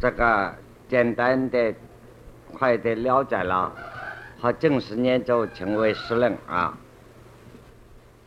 [0.00, 0.54] 这个
[0.88, 1.74] 简单的、
[2.52, 3.74] 快的了解了，
[4.40, 6.78] 和正式念咒成为诗人啊。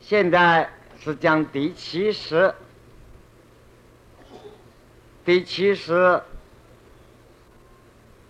[0.01, 2.53] 现在是讲第七十，
[5.23, 6.21] 第七十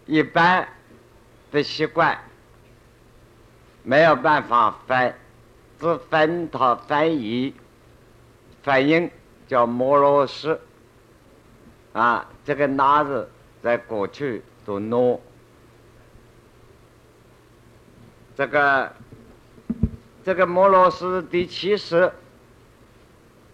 [0.06, 0.68] 一般
[1.52, 2.16] 的习惯
[3.82, 5.16] 没有办法翻，
[5.80, 7.56] 只分它翻译、
[8.62, 9.10] 翻译
[9.48, 10.62] 叫摩罗斯
[11.94, 12.28] 啊。
[12.44, 13.30] 这个“拿”字
[13.62, 15.22] 在过去读“诺”，
[18.36, 18.92] 这个
[20.24, 22.12] 这个摩罗斯第七十，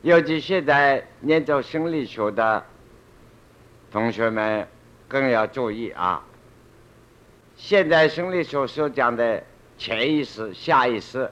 [0.02, 2.64] 尤其现在研究心理学的
[3.92, 4.68] 同学们
[5.08, 6.24] 更要注意啊！
[7.58, 9.44] 现在心理学所讲的
[9.78, 11.30] 潜意识、下意识，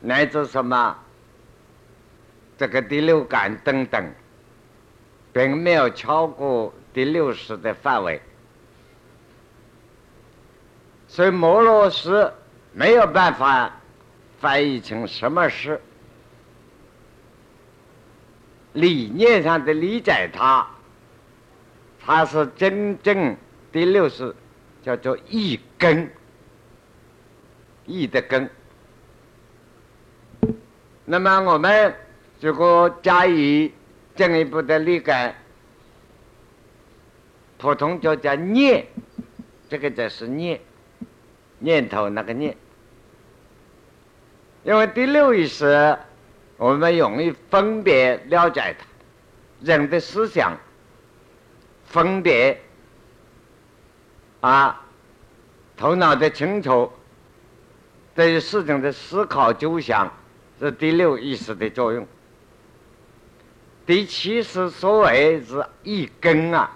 [0.00, 0.98] 乃至什么
[2.58, 4.12] 这个第六感等等。
[5.32, 8.20] 并没有超过第六识的范围，
[11.06, 12.32] 所以摩罗斯
[12.72, 13.72] 没有办法
[14.40, 15.80] 翻译成什么是
[18.72, 20.66] 理念上的理解它，
[22.00, 23.36] 它是真正
[23.70, 24.34] 第六识，
[24.82, 26.10] 叫做一根，
[27.86, 28.50] 一的根。
[31.04, 31.94] 那么我们
[32.40, 33.72] 如果加以
[34.16, 35.34] 进一步的理解，
[37.58, 38.86] 普通就叫念，
[39.68, 40.60] 这个就是念，
[41.58, 42.56] 念头那个念。
[44.62, 45.96] 因为第六意识，
[46.58, 48.84] 我们容易分别了解它，
[49.62, 50.54] 人的思想
[51.86, 52.60] 分别
[54.40, 54.84] 啊，
[55.76, 56.92] 头脑的清楚，
[58.14, 60.12] 对于事情的思考就想，
[60.58, 62.06] 是第六意识的作用。
[63.90, 66.70] 第七是所谓是一根啊，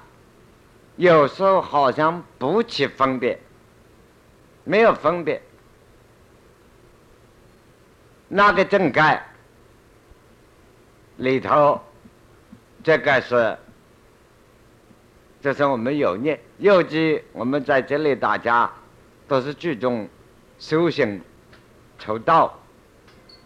[0.96, 3.38] 有时候好像不起分别，
[4.64, 5.40] 没有分别，
[8.26, 9.24] 那个正盖
[11.18, 11.80] 里头，
[12.82, 13.56] 这个是，
[15.40, 18.68] 这是我们有念，尤其我们在这里大家
[19.28, 20.08] 都是注重
[20.58, 21.20] 修行、
[21.96, 22.58] 求道，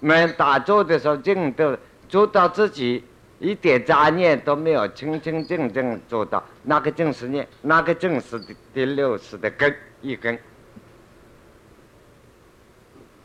[0.01, 1.77] 我们打坐的时候尽都
[2.09, 3.05] 做到自己。
[3.41, 8.41] 一点杂念都没有，清清净净做到，那个正是念，那个正是
[8.75, 10.37] 第六识的根一根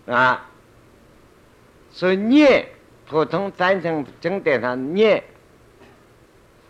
[0.05, 0.45] 啊。
[1.89, 2.67] 所以念，
[3.07, 5.23] 普通翻成经典上念，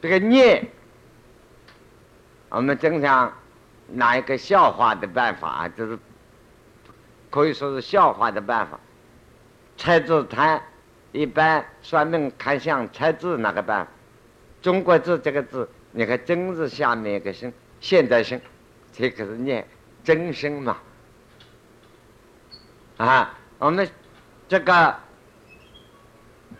[0.02, 0.66] 这个念，
[2.50, 3.34] 我们经常
[3.88, 6.00] 拿一个笑话的办法，就是
[7.30, 8.80] 可以说是笑话的办法，
[9.76, 10.62] 拆字摊。
[11.14, 13.88] 一般算命看相猜字那个办？
[14.62, 18.42] 中国字这个字，你看真字下面一个心，现在心，
[18.92, 19.66] 这个是念
[20.04, 20.78] 真心嘛？
[22.98, 23.88] 啊，我们
[24.48, 24.96] 这个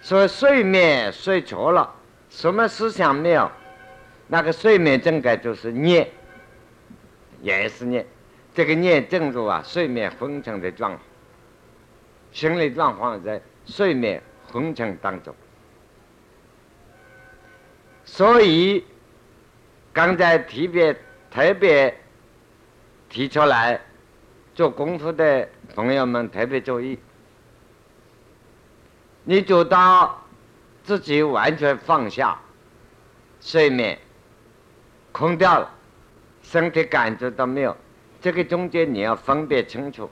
[0.02, 1.92] 说睡眠睡着了，
[2.30, 3.50] 什么思想没有？
[4.28, 6.08] 那个睡眠正该就是念，
[7.42, 8.06] 也是念，
[8.54, 11.02] 这个念正入啊睡眠昏沉的状况，
[12.32, 14.22] 心理状况在睡眠。
[14.54, 15.34] 工程当中，
[18.06, 18.86] 所以
[19.92, 20.94] 刚才特别
[21.32, 21.98] 特别
[23.10, 23.82] 提出来
[24.54, 27.00] 做功夫的朋友们特别注意，
[29.24, 30.24] 你做到
[30.84, 32.40] 自己完全放下
[33.42, 33.98] 睡眠，
[35.12, 35.68] 空掉了，
[36.44, 37.76] 身体感觉到没有？
[38.22, 40.08] 这个中间你要分别清楚，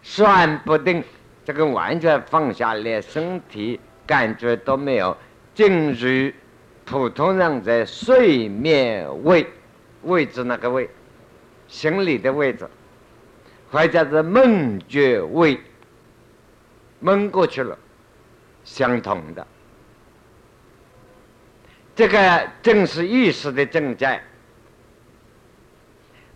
[0.00, 1.02] 算不定。
[1.44, 5.16] 这个完全放下，连身体感觉都没有，
[5.54, 6.32] 进入
[6.84, 9.46] 普通人在睡眠位
[10.02, 10.88] 位置那个位，
[11.66, 12.68] 心理的位置，
[13.70, 15.60] 或者是梦觉位，
[17.00, 17.76] 蒙过去了，
[18.64, 19.46] 相同的。
[21.94, 24.22] 这个正是意识的正在，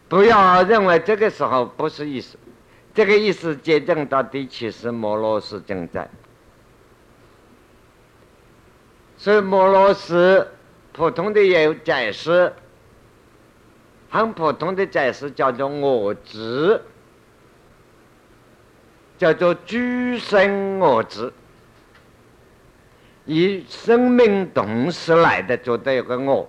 [0.08, 2.36] 不要认为这个时候不是意识。
[2.96, 6.08] 这个意思，接正到第七是摩罗斯正在，
[9.18, 10.48] 所以摩罗斯
[10.92, 12.50] 普通的也有解释，
[14.08, 16.80] 很普通的解释叫做我执，
[19.18, 21.30] 叫做居生我执，
[23.26, 26.48] 以生命动识来的，觉得有个我。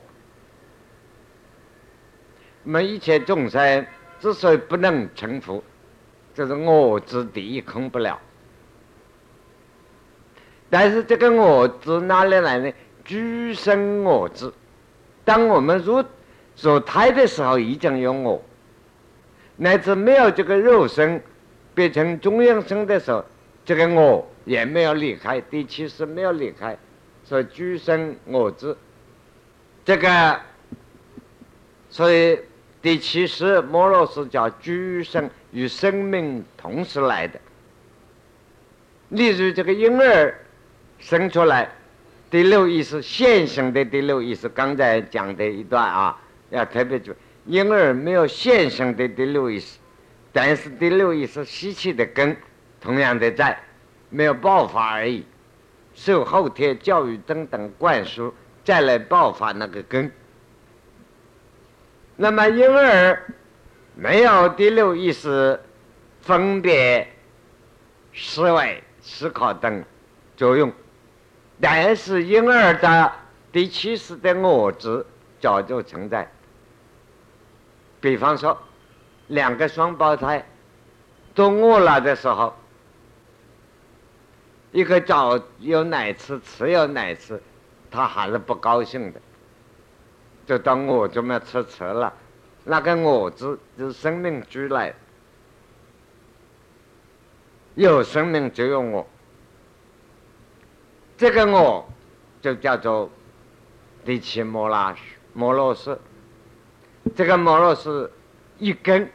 [2.63, 3.85] 我们一切众生
[4.21, 5.61] 之所以不能成佛。
[6.37, 8.19] 就是我执第一空不了，
[10.69, 12.71] 但是这个我执哪里来呢？
[13.03, 14.53] 居生我执。
[15.25, 16.03] 当我们入
[16.55, 18.39] 做胎的时候已经有我，
[19.55, 21.19] 乃至没有这个肉身，
[21.73, 23.25] 变成中阴身的时候，
[23.65, 26.77] 这个我也没有离开，第七识没有离开，
[27.23, 28.77] 所以居生我知，
[29.83, 30.39] 这个，
[31.89, 32.39] 所以
[32.87, 37.37] 第七识摩罗斯叫居生与生命同时来的。
[39.09, 40.33] 例如这个婴儿
[40.97, 41.69] 生出来。
[42.31, 46.17] 第六意识现行的第六意识，刚才讲的一段啊，
[46.49, 49.79] 要特别注意，婴儿没有现行的第六意识，
[50.31, 52.37] 但是第六意识吸气的根
[52.79, 53.59] 同样的在，
[54.09, 55.25] 没有爆发而已，
[55.93, 58.33] 受后天教育等等灌输，
[58.63, 60.09] 再来爆发那个根。
[62.17, 63.23] 那么婴儿
[63.95, 65.59] 没有第六意识
[66.21, 67.07] 分别、
[68.13, 69.83] 思维、思考等
[70.35, 70.71] 作用。
[71.61, 73.11] 但是婴儿的
[73.51, 75.05] 第七识的我执
[75.39, 76.29] 早就存在。
[77.99, 78.57] 比方说，
[79.27, 80.43] 两个双胞胎
[81.33, 82.55] 都饿了的时候，
[84.71, 87.41] 一个早有奶吃，迟有奶吃，
[87.89, 89.19] 他还是不高兴的，
[90.47, 92.11] 就当我怎么吃迟了，
[92.63, 94.93] 那个我字就是生命居来，
[97.75, 99.05] 有生命就有我。
[101.17, 101.85] 这个我，
[102.41, 103.09] 就叫做
[104.05, 104.95] 第七摩拉
[105.33, 105.99] 摩罗斯。
[107.13, 108.09] 这个摩罗斯
[108.57, 109.11] 一根，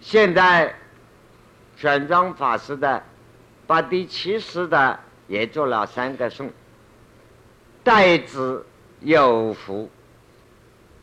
[0.00, 0.74] 现在
[1.76, 3.00] 玄奘法师的
[3.66, 4.98] 把第七识的
[5.28, 6.50] 也做了三个颂：
[7.84, 8.64] 代之
[9.00, 9.90] 有福，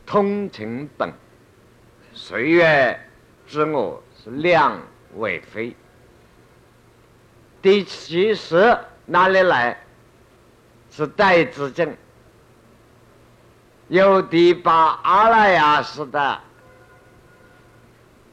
[0.06, 1.12] 通情本，
[2.12, 2.98] 岁月
[3.46, 4.80] 之我是量
[5.16, 5.74] 为非。
[7.60, 9.76] 第七识哪里来？
[10.90, 11.94] 是代之正，
[13.88, 16.40] 由第八阿赖耶识的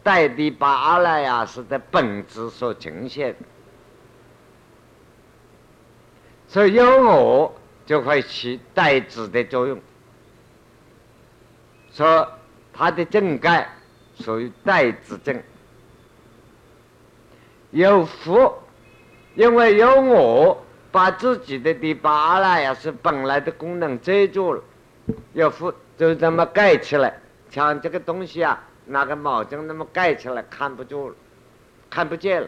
[0.01, 3.35] 代第八阿赖耶识的本质所呈现，
[6.47, 7.53] 所以有我
[7.85, 9.79] 就会起带子的作用。
[11.93, 12.29] 说
[12.73, 13.69] 它的正盖
[14.19, 15.41] 属于带子正，
[17.71, 18.53] 有福。
[19.35, 24.63] 因为有我把自己的第八阿赖耶识本来的功能遮住了，
[25.33, 31.15] 有福就这么盖起来，像这个东西啊，拿个毛巾那么盖起来，看不住了，
[31.89, 32.47] 看不见了。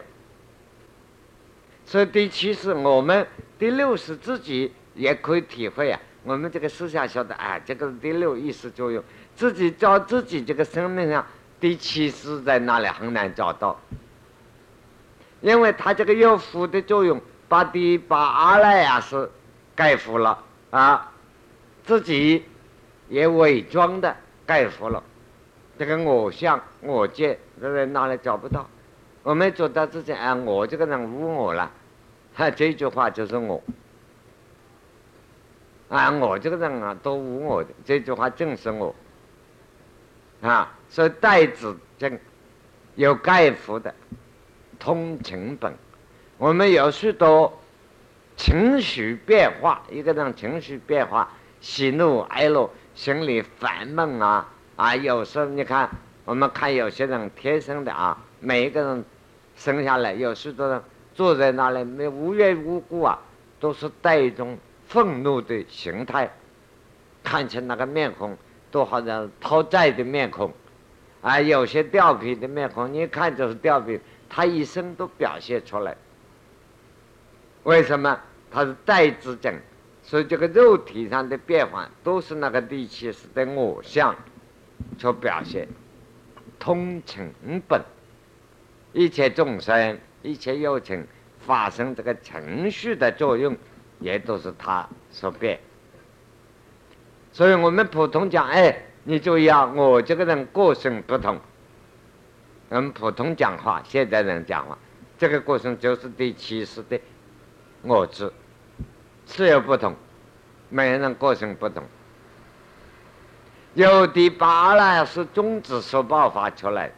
[1.84, 3.26] 所以第七是我们
[3.58, 9.02] 第六是自己也可以体会啊，我们这个思想晓得，哎，这个第六意识作用，
[9.36, 11.24] 自己找自己这个生命上
[11.60, 13.78] 第七是在哪里很难找到。
[15.40, 19.30] 因为他这个有福的作用，把第八阿赖耶识
[19.76, 20.36] 盖覆了
[20.70, 21.12] 啊，
[21.84, 22.44] 自己
[23.08, 25.00] 也伪装的盖覆了，
[25.78, 28.68] 这个我相我见，这在哪里找不到？
[29.22, 31.70] 我们做到自己啊，我这个人无我了，
[32.34, 33.62] 哈，这句话就是我
[35.88, 38.94] 啊，我这个人啊都无我的，这句话正是我
[40.42, 42.18] 啊，所以代子正
[42.94, 43.94] 有盖覆的。
[44.78, 45.74] 通情本，
[46.36, 47.52] 我们有许多
[48.36, 51.28] 情绪变化，一个人情绪变化，
[51.60, 54.46] 喜怒哀乐，心里烦闷啊
[54.76, 54.94] 啊！
[54.94, 55.90] 有时候你看，
[56.24, 59.04] 我们看有些人天生的啊，每一个人
[59.56, 60.80] 生下来，有许多人
[61.12, 63.18] 坐在那里没无缘无故啊，
[63.58, 64.56] 都是带一种
[64.88, 66.30] 愤怒的形态，
[67.22, 68.36] 看起那个面孔
[68.70, 70.52] 都好像讨债的面孔，
[71.20, 74.00] 啊，有些调皮的面孔，你一看就是调皮。
[74.30, 75.96] 他一生都表现出来，
[77.62, 78.20] 为什么？
[78.50, 79.54] 他是代之症，
[80.02, 84.14] 所以这个肉体上的变化都是那个第七识的我相
[84.98, 85.66] 所表现。
[86.58, 87.32] 通情
[87.66, 87.80] 本，
[88.92, 91.06] 一切众生、一切有情
[91.46, 93.56] 发生这个情绪的作用，
[94.00, 95.58] 也都是他所变。
[97.32, 101.38] 所以我们普通讲，哎，你注意啊，我这个人个性不同。
[102.70, 104.76] 我们普通讲话，现代人讲话，
[105.16, 107.00] 这个过程就是对七识的
[107.80, 108.30] 我知
[109.26, 109.94] 是有不同，
[110.68, 111.82] 每个人个性不同，
[113.72, 116.90] 有的八呢是种子所爆发出来，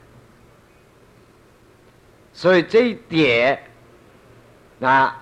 [2.32, 3.62] 所以这一点
[4.78, 5.19] 那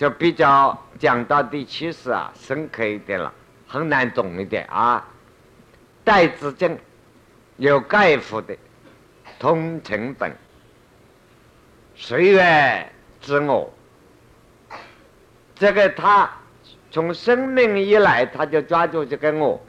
[0.00, 3.30] 就比较讲到第七识啊深刻一点了，
[3.68, 5.06] 很难懂一点啊。
[6.02, 6.74] 代之正
[7.58, 8.56] 有盖覆的。
[9.38, 10.34] 通成本，
[11.94, 12.90] 岁月
[13.20, 13.70] 之我，
[15.54, 16.30] 这个他
[16.90, 19.62] 从生命以来，他就抓住这个我，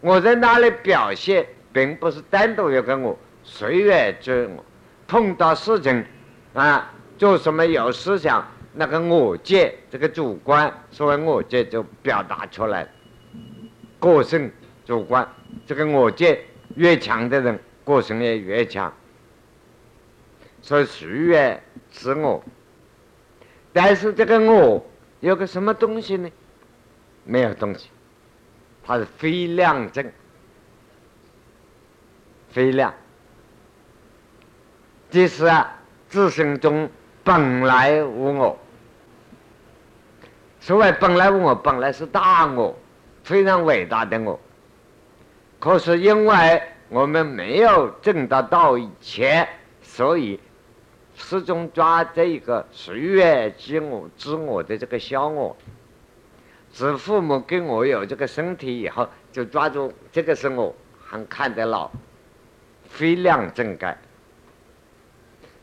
[0.00, 4.64] 我在那里表现，并不是单独一个我，随缘之我。
[5.06, 6.04] 碰到事情，
[6.52, 12.88] 啊，做什么有思想，那个我见，这个主观，所谓我见就表达出来。
[13.98, 14.50] 个性
[14.86, 15.28] 主观，
[15.66, 16.38] 这个我见
[16.76, 18.92] 越强的人，个性也越强。
[20.62, 22.44] 所以随缘自我，
[23.72, 24.84] 但是这个我
[25.20, 26.30] 有个什么东西呢？
[27.24, 27.88] 没有东西。
[28.84, 30.10] 它是非量证，
[32.50, 32.94] 非量，
[35.10, 36.88] 即是啊，自身中
[37.28, 38.58] 本来无我。
[40.60, 42.74] 所谓本来无我，本来是大我，
[43.22, 44.40] 非常伟大的我。
[45.58, 49.46] 可是因为我们没有证得到以前，
[49.82, 50.40] 所以
[51.18, 55.54] 始终抓这一个随缘即我、自我的这个小我。
[56.72, 61.90] 自父母给我有这个身体以后，就抓住这个是我，还看得牢，
[62.88, 63.98] 非量正盖。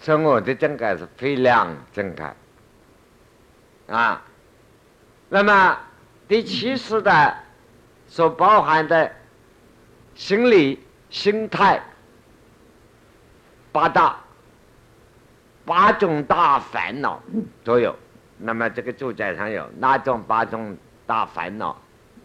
[0.05, 2.35] 所以我的正盖是非量正盖
[3.87, 4.21] 啊。
[5.29, 5.75] 那么
[6.27, 7.35] 第七世的
[8.05, 9.11] 所包含的
[10.13, 11.81] 心理、心态
[13.71, 14.15] 八大
[15.65, 17.19] 八种大烦恼
[17.63, 17.95] 都有。
[18.37, 20.77] 那么这个注解上有哪种八种？
[21.07, 21.79] 大烦恼，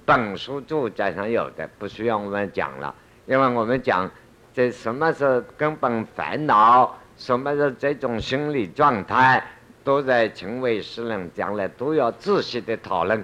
[0.06, 2.94] 本书注解上有的，不需要我们讲了，
[3.26, 4.10] 因为我们讲
[4.54, 9.44] 这什么是根本烦恼，什么是这种心理状态，
[9.84, 13.22] 都在成为诗人将来都要仔细的讨论，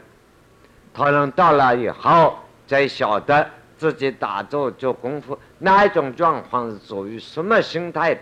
[0.92, 3.48] 讨论到了以后，才晓得
[3.78, 8.20] 自己打坐做功夫哪一种状况是属于什么心态，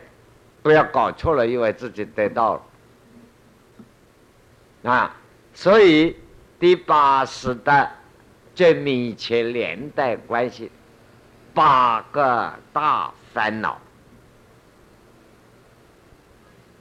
[0.63, 2.63] 不要搞错了，以为自己得到了
[4.93, 5.17] 啊，
[5.53, 6.17] 所以。
[6.57, 7.91] 第八十的
[8.55, 10.71] 最密切连带关系，
[11.53, 13.79] 八个大烦恼，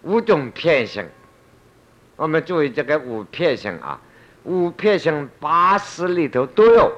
[0.04, 1.06] 五种片性。
[2.16, 4.00] 我们注意这个五片性啊，
[4.44, 6.92] 五片性八识里头都有。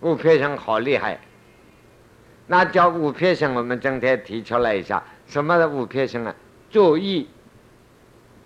[0.00, 1.18] 五片性好厉害，
[2.46, 6.34] 那叫五片性，我们今天提出来一下，什么是五片性啊？
[6.70, 7.28] 注意。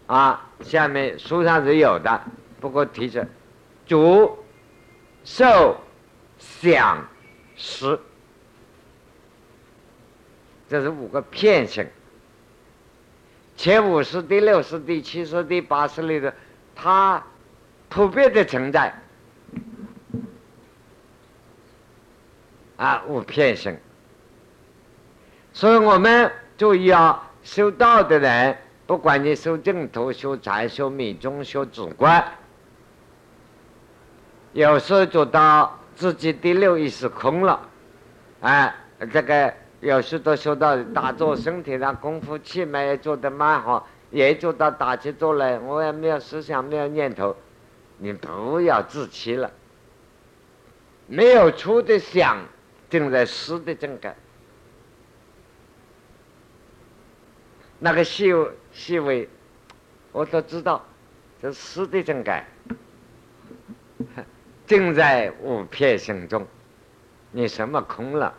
[0.07, 2.23] 啊，下面书上是有的，
[2.61, 3.27] 不过提着
[3.85, 4.39] 主、
[5.23, 5.77] 受、
[6.39, 7.07] 想、
[7.57, 7.99] 识，
[10.69, 11.87] 这是五个片性。
[13.59, 16.33] 前五十、第六十、第七十、第八十里的，
[16.77, 17.21] 它
[17.89, 18.95] 普遍的存在。
[22.77, 23.77] 啊，无片性。
[25.53, 28.57] 所以我们注意啊，修道的人。
[28.87, 32.25] 不管你修净土、修禅、修密宗、修止观，
[34.53, 37.69] 有时候觉得自己第六意识空了，
[38.41, 38.75] 哎，
[39.13, 47.37] 这个有时都说到打坐身体上功夫气脉也做得蛮好，也做到打起坐来，我也没有思想，没有念头，
[47.99, 49.51] 你不要自欺了，
[51.07, 52.39] 没有出的想，
[52.91, 54.17] 正在思的正感。
[57.79, 58.35] 那个细
[58.73, 59.29] 细微，
[60.11, 60.85] 我都知道，
[61.41, 62.45] 这思的正改，
[64.67, 66.45] 正在五片心中，
[67.31, 68.35] 你什么空了，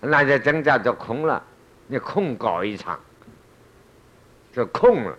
[0.00, 1.42] 那就真叫做空了，
[1.86, 2.98] 你空搞一场，
[4.52, 5.16] 就空了，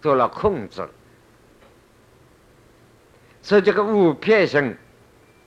[0.00, 0.90] 做了控制了，
[3.42, 4.76] 所以这个五片心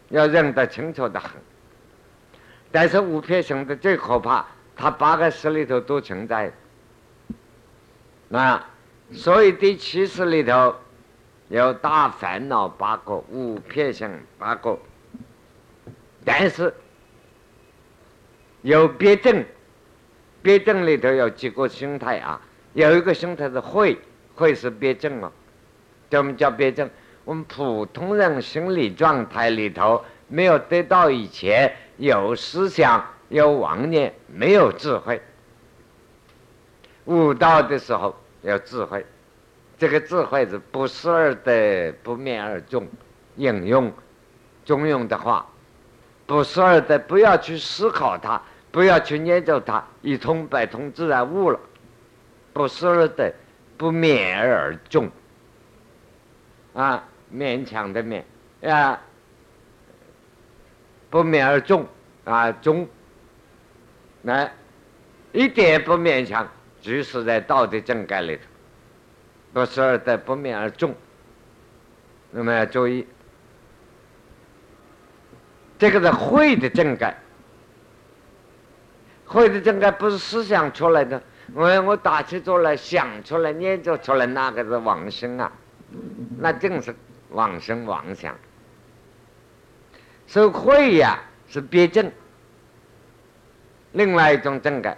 [0.09, 1.31] 要认得清楚的很。
[2.71, 4.45] 但是五片性的最可怕，
[4.75, 6.51] 它八个识里头都存在。
[8.27, 8.61] 那
[9.13, 10.75] 所以第七识里头
[11.47, 14.77] 有大烦恼八个，五片性八个。
[16.25, 16.73] 但是
[18.67, 19.45] 有别证，
[20.41, 22.41] 别证里头有几个心态啊？
[22.73, 23.97] 有一个心态是会，
[24.35, 25.31] 会是别证哦。
[26.09, 26.89] 怎么叫别证？
[27.23, 31.73] 我们普通人心理状态里头没有得到以前。
[31.95, 35.21] 有思想，有妄念，没有智慧。
[37.05, 39.05] 悟道的时候有智慧，
[39.79, 42.85] 这个智慧是不思而得，不灭而终。
[43.37, 43.93] 引用
[44.65, 45.47] 中庸的话：
[46.25, 48.39] 不思而得，不要去思考它，
[48.77, 51.59] 不要去研究它，一通百通，自然悟了。
[52.53, 53.33] 不思而得，
[53.75, 55.09] 不灭而中。
[56.75, 57.03] 啊，
[57.33, 58.21] 勉强的勉
[58.61, 59.01] 啊。
[61.09, 61.87] 不勉而中
[62.23, 62.87] 啊，中，
[64.21, 64.53] 来
[65.31, 66.47] 一点不勉强，
[66.79, 68.43] 就是在道德正改里头，
[69.53, 70.93] 不是而得不勉而中。
[72.29, 73.07] 那么要注意，
[75.79, 77.17] 这个是会的正改。
[79.27, 81.21] 会的正改不是思想出来的，
[81.53, 85.51] 我我打起坐来想出来念就出来，那个是妄生啊，
[86.39, 86.95] 那正是
[87.29, 88.33] 妄生妄想。
[90.25, 92.11] 所以会呀是别正，
[93.91, 94.97] 另外一种正改。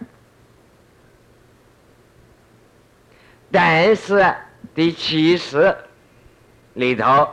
[3.52, 4.36] 但是
[4.76, 5.76] 第七识
[6.74, 7.28] 里头，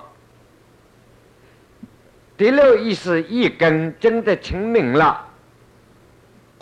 [2.39, 5.26] 第六意识一根真的清明了，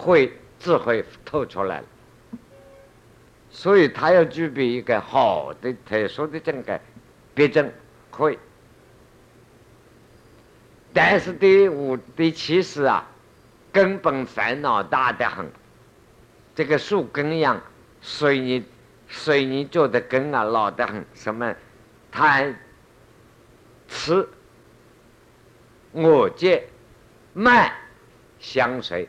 [0.04, 1.86] 会智慧透出来了。
[3.50, 6.80] 所以他要具备一个好的特殊的正改，
[7.34, 7.72] 别正
[8.10, 8.38] 会。
[10.92, 13.08] 但是第五、第七识啊，
[13.72, 15.50] 根本烦恼大得很，
[16.54, 17.60] 这个树根一样，
[18.00, 18.64] 随你。
[19.06, 21.04] 水泥做的根啊，老得很。
[21.14, 21.54] 什么
[22.10, 22.58] 贪、
[23.86, 24.26] 吃、
[25.92, 26.64] 我见、
[27.34, 27.70] 慢
[28.40, 29.06] 相随。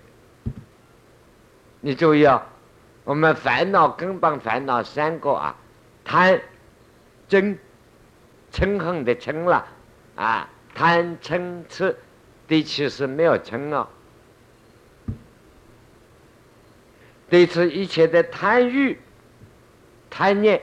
[1.86, 2.44] 你注意啊，
[3.04, 5.56] 我们烦恼根本烦恼三个啊，
[6.04, 6.42] 贪、
[7.30, 7.56] 嗔、
[8.52, 9.68] 嗔恨的嗔了
[10.16, 11.96] 啊，贪、嗔、痴，
[12.48, 13.88] 第七是没有嗔哦。
[17.30, 19.00] 对此一切的贪欲。
[20.10, 20.60] 贪念，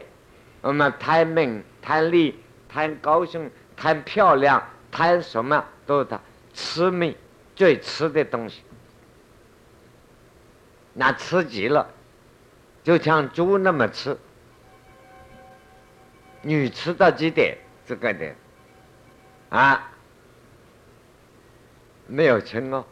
[0.60, 2.36] 我们贪名、贪利、
[2.68, 4.60] 贪高兴、贪漂亮、
[4.90, 6.20] 贪什么都是他
[6.52, 7.16] 痴迷
[7.54, 8.64] 最痴的东西。
[10.94, 11.88] 那吃极了，
[12.82, 14.16] 就像猪那么吃。
[16.42, 17.56] 女吃到几点？
[17.86, 18.32] 这个的
[19.48, 19.90] 啊，
[22.06, 22.84] 没有称哦。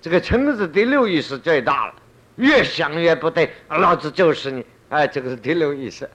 [0.00, 1.94] 这个称是第六意识最大了，
[2.36, 4.64] 越想越不对，老子就是你。
[4.88, 6.08] 哎，这个是第六意识，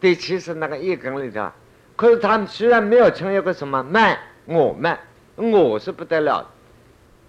[0.00, 1.50] 第七是那个一根里头。
[1.94, 4.98] 可是他们虽然没有成，有个什么慢，我慢，
[5.36, 6.50] 我是不得了，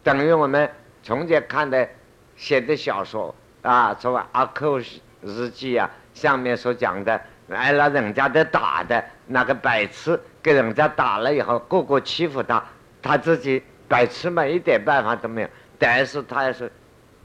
[0.04, 0.68] 等于我们
[1.04, 1.88] 从前看的
[2.36, 4.80] 写的小说啊，什么阿寇
[5.22, 7.20] 日记啊，上面所讲的，
[7.50, 12.64] 挨了人家的打的那个白痴，给人家打了以后，个个欺负他，
[13.02, 15.50] 他自己白痴嘛，一点办法都没有。
[15.80, 16.72] 但是他也是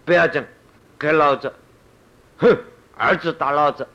[0.04, 0.44] 不要紧，
[0.98, 1.52] 给老子，
[2.38, 2.56] 哼。
[3.00, 3.86] 儿子打老子，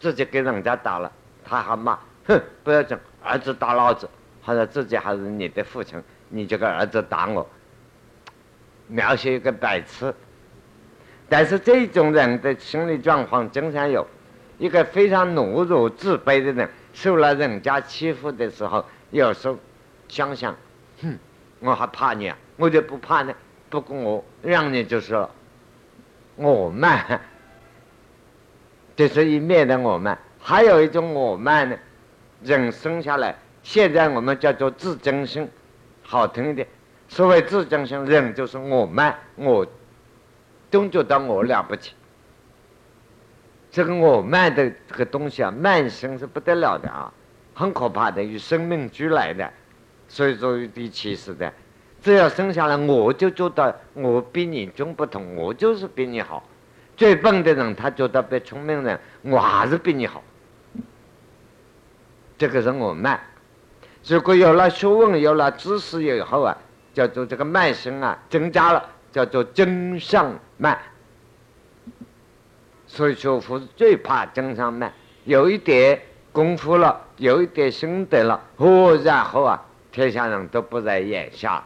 [0.00, 1.12] 自己给人家打了，
[1.44, 4.08] 他还骂，哼，不要紧，儿子打老子，
[4.40, 7.46] 好像自己还是你的父亲，你这个儿子打我，
[8.86, 10.14] 描写一个白痴。
[11.28, 14.06] 但是这种人的心理状况经常有，
[14.58, 19.56] 一个非常懦弱自卑的人，受了人家欺负的时候，有时候
[20.08, 20.56] 想想，
[21.02, 21.18] 哼，
[21.60, 23.34] 我还怕你啊，我就不怕呢，
[23.68, 25.30] 不过我让你就是了，
[26.36, 27.20] 我慢。
[28.96, 31.76] 这是一面的我慢，还有一种我慢呢。
[32.42, 35.48] 人生下来，现在我们叫做自尊心，
[36.02, 36.66] 好听一点。
[37.08, 39.66] 所谓自尊心，人就是我慢，我
[40.70, 41.94] 总觉得我了不起。
[43.70, 47.12] 这个我慢的这个东西啊，慢心是不得了的啊，
[47.54, 49.50] 很可怕的，与生命俱来的。
[50.08, 51.52] 所以说有第七识的，
[52.00, 56.42] 只要生下来，我就觉得我比你中不同，我就是比你好。
[56.96, 60.22] 最笨的人，他觉得比聪明人，我还是比你好。
[62.38, 63.20] 这个是我慢。
[64.06, 66.56] 如果有了学问，有了知识以后啊，
[66.94, 70.78] 叫做这个慢性啊增加了，叫做增上慢。
[72.86, 74.92] 所以学佛最怕增上慢。
[75.24, 76.00] 有一点
[76.32, 81.62] 功夫了，有一点心得了，哦，然后啊，天下人都不在眼下。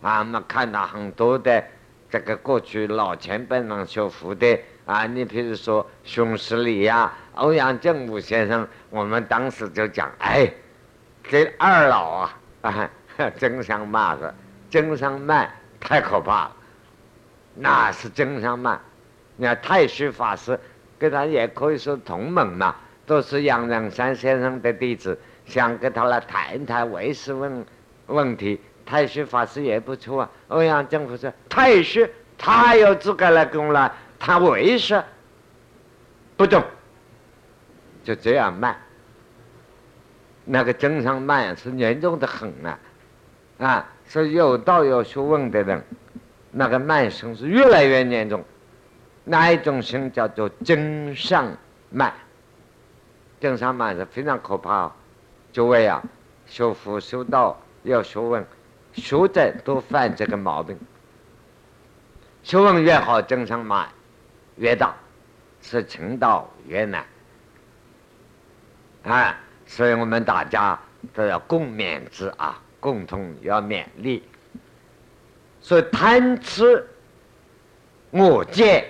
[0.00, 1.64] 啊，我们看到很多的。
[2.10, 10.52] 这个过去老前辈们学佛的啊，你比如说熊十力呀、欧阳震武先生，我们当时就讲，哎，
[11.26, 12.90] 这二老啊，啊，
[13.38, 14.34] 真上骂的，
[14.68, 16.56] 真上慢太可怕了，
[17.54, 18.80] 那是真上慢。
[19.36, 20.58] 你看太虚法师
[20.98, 27.64] 跟他也可以说同门嘛，都是杨仁山先生的弟子，想跟他来谈一谈为师问
[28.06, 28.60] 问题。
[28.84, 35.02] 太虚法师也不错啊，欧阳政府说太虚，他有资格来跟我来谈为师，
[36.36, 36.62] 不懂，
[38.02, 38.76] 就这样慢。
[40.44, 42.78] 那个真上慢是严重的很啊，
[43.58, 45.82] 啊，是有道有学问的人，
[46.52, 48.44] 那个慢性是越来越严重。
[49.24, 51.52] 那一种性叫做真上
[51.90, 52.12] 慢，
[53.40, 54.92] 真上慢是非常可怕。
[55.52, 56.02] 诸位啊，
[56.46, 58.46] 修佛修道要学问。
[58.94, 60.78] 学者都犯这个毛病，
[62.42, 63.88] 学问越好，增上慢
[64.56, 64.94] 越大，
[65.62, 67.02] 是成道越难。
[69.04, 69.34] 啊，
[69.64, 70.78] 所以我们大家
[71.14, 74.22] 都要共勉之啊，共同要勉励。
[75.62, 76.84] 所以贪吃
[78.10, 78.84] 我见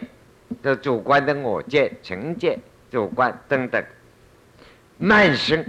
[0.63, 2.59] 的主观的我见、情见、
[2.91, 3.85] 主观等等，
[4.99, 5.65] 慢生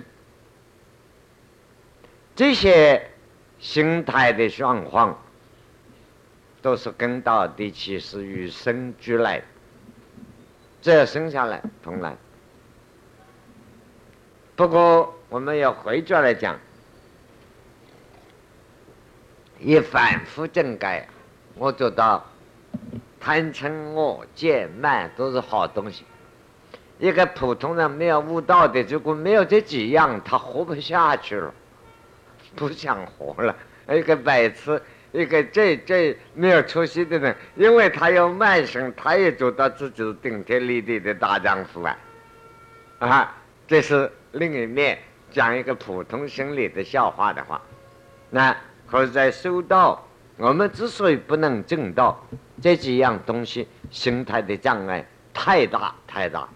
[2.35, 3.11] 这些
[3.59, 5.21] 心态的状况，
[6.61, 9.45] 都是跟到第七识与生俱来的，
[10.81, 12.15] 这要生下来同来。
[14.55, 16.59] 不过我们要回转来讲，
[19.63, 21.07] 一反复正改，
[21.55, 22.29] 我做到
[23.17, 26.03] 贪嗔恶见慢都是好东西。
[26.99, 31.53] 一个普通人没有悟道的，如果没有这几样，他活不下去了。
[32.55, 33.55] 不想活了，
[33.89, 34.79] 一个白痴，
[35.11, 41.97] 一个这这没有出息的人，因为他有慢性，他也做到自己是顶天立地的大丈夫啊！
[42.99, 44.99] 啊，这是另一面
[45.31, 47.61] 讲一个普通心理的笑话的话。
[48.29, 48.55] 那
[48.93, 50.05] 可是在修道，
[50.37, 52.23] 我们之所以不能正道，
[52.61, 55.03] 这几样东西心态的障碍
[55.33, 56.47] 太大太大，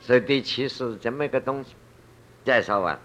[0.00, 1.76] 所以第七是这么一个东西，
[2.44, 2.98] 介绍完。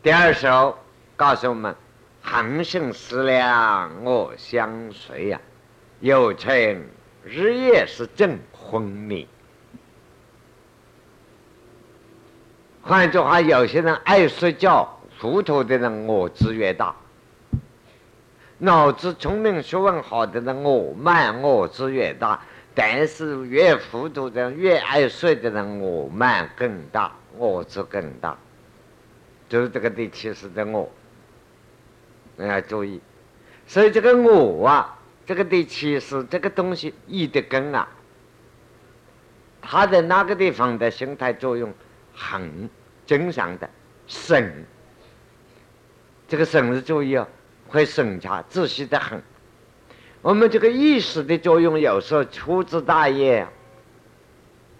[0.00, 0.78] 第二首
[1.16, 1.74] 告诉我们：
[2.22, 5.40] 恒性思量，我相随呀。
[5.98, 6.54] 有称
[7.24, 9.26] 日夜是正昏迷。
[12.80, 16.94] 换句话，有些人爱睡觉，糊涂的人我知越大；
[18.58, 22.40] 脑子聪明、学问好的人我慢，我知越大。
[22.78, 28.36] 但是越糊涂的、越爱睡的人，我慢更大，我知更大。
[29.48, 30.86] 就是这个第七识的我，
[32.36, 33.00] 你要注意。
[33.66, 37.88] 所以这个我啊，这个第七识这个东西一的根啊，
[39.62, 41.72] 他在哪个地方的心态作用
[42.14, 42.68] 很
[43.06, 43.70] 正常的
[44.06, 44.66] 审，
[46.28, 47.26] 这个审是注意哦，
[47.68, 49.22] 会审查仔细的很。
[50.22, 53.46] 我们这个意识的作用有时候粗枝大叶，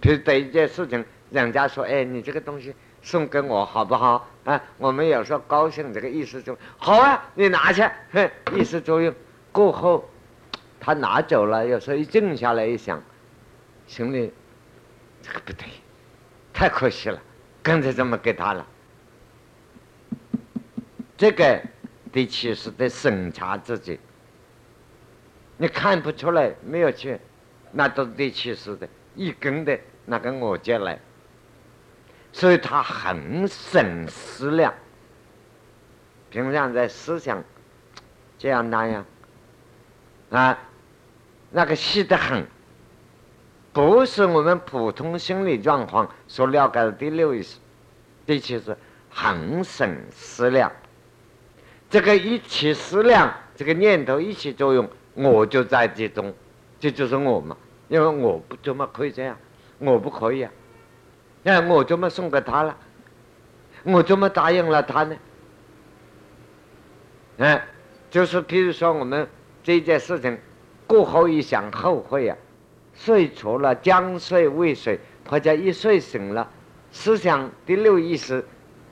[0.01, 4.29] 比如对一件事情，人家说：“哎，你这个东西。”送给我好不好？
[4.45, 9.15] 啊，我们有时候高兴，这个意思就好啊，你拿去，哼，意思作用
[9.53, 10.11] 过后，
[10.81, 11.65] 他拿走了。
[11.65, 13.01] 有时候一静下来一想，
[13.87, 14.33] 心里
[15.23, 15.69] 这个不对，
[16.53, 17.23] 太可惜了，
[17.63, 18.67] 刚才这么给他了。
[21.17, 21.63] 这个
[22.13, 23.99] 第七是得审查自己，
[25.57, 27.19] 你看不出来没有去，
[27.73, 30.99] 那都是第七识的一根的那个我接来。
[32.33, 34.75] 所以他很省思量，
[36.29, 37.43] 平常在思想
[38.39, 39.05] 这样那样
[40.29, 40.59] 啊，
[41.51, 42.47] 那个细得很，
[43.73, 47.57] 不是我们普通心理状况所了解的第六意识，
[48.27, 48.77] 第七是
[49.09, 50.71] 很省思量。
[51.89, 56.35] 这个一起思量，这个念头一起作用，我就在其中，
[56.81, 57.57] 这就是我嘛。
[57.89, 59.37] 因为我不怎么可以这样，
[59.79, 60.51] 我不可以啊。
[61.45, 62.77] 哎，我怎么送给他了？
[63.85, 65.17] 我怎么答应了他呢？
[67.39, 67.65] 哎，
[68.11, 69.29] 就是比如说我们
[69.63, 70.37] 这件事情
[70.89, 72.37] 过后一想后悔啊，
[72.95, 76.51] 睡着了将睡未睡，或者一睡醒了，
[76.91, 78.45] 思想第六意识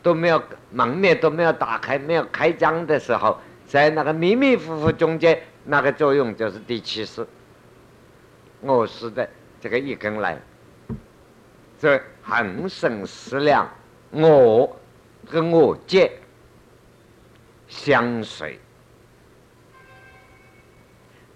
[0.04, 0.40] 都没有
[0.70, 7.26] 门面都没有打开没有开张的时候，在那个迷迷糊糊中间，那个作用就是第七识，
[8.60, 9.26] 我是的
[9.60, 10.38] 这个一根来。
[11.80, 13.66] 这恒生思量，
[14.10, 14.76] 我
[15.30, 16.12] 跟我见
[17.66, 18.60] 相随，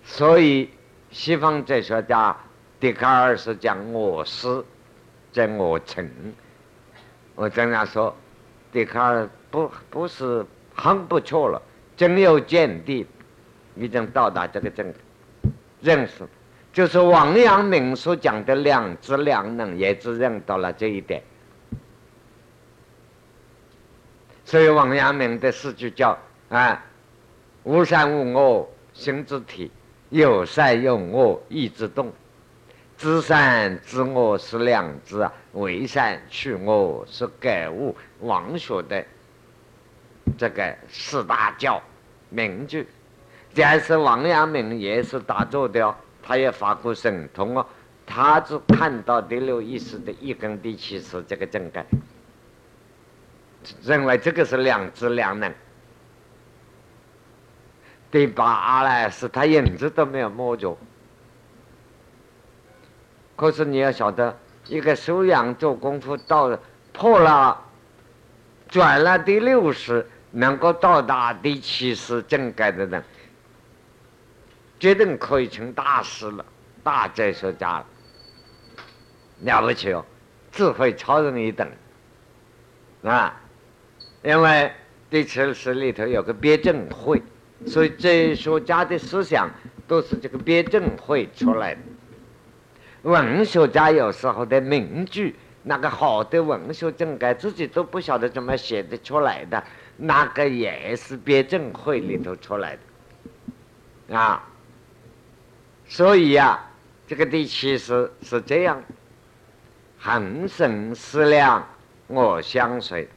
[0.05, 0.71] 所以
[1.11, 2.37] 西方哲学家
[2.79, 4.65] 笛卡尔是讲我思，
[5.33, 6.07] 在我成。
[7.35, 8.17] 我经常说，
[8.73, 11.61] 笛卡尔不不是很不错了，
[11.97, 13.07] 真有见地，
[13.77, 14.93] 已经到达这个正
[15.81, 16.27] 认识。
[16.73, 21.23] 就是王阳明所讲的两知两能，也只认到了这一点。
[24.45, 26.17] 所以王阳明的诗句叫
[26.49, 26.85] 啊
[27.65, 29.71] ：“无善无恶心之体，
[30.11, 32.13] 有善有恶意之动。
[32.99, 39.05] 知善知恶是良知啊，为善去恶是感悟。”王学的
[40.37, 41.81] 这个四大教
[42.29, 42.87] 名句，
[43.55, 45.95] 但是王阳明也是打坐的。
[46.21, 47.65] 他也发过神通哦，
[48.05, 51.87] 他只看到第六意识的一根第七识这个正盖，
[53.83, 55.55] 认为这个是两知良能。
[58.11, 60.77] 第八阿赖是他影子都没有摸着。
[63.39, 66.59] 可是你要晓得，一个修养做功夫到
[66.93, 67.57] 破了，
[68.69, 73.05] 转了第六识，能够到达第七识正觉的人，
[74.81, 76.45] 绝对可以成大师了，
[76.83, 77.87] 大哲学家了，
[79.43, 80.05] 了不起哦，
[80.51, 81.71] 智慧超人一等，
[83.05, 83.41] 啊，
[84.25, 84.73] 因为
[85.09, 87.23] 第七识里头有个辩证会，
[87.69, 89.49] 所以哲学家的思想
[89.87, 91.81] 都是这个辩证会出来的。
[93.03, 99.63] 文学家有时候的名句，那个好的文学正该自己都不晓得怎么写得出来的。
[100.01, 102.77] 那个也是辩证会里头出来
[104.09, 104.49] 的啊，
[105.89, 106.71] 所以呀，
[107.07, 108.81] 这个第七识是这样：
[109.99, 111.67] 恒生思量，
[112.07, 113.09] 我相随，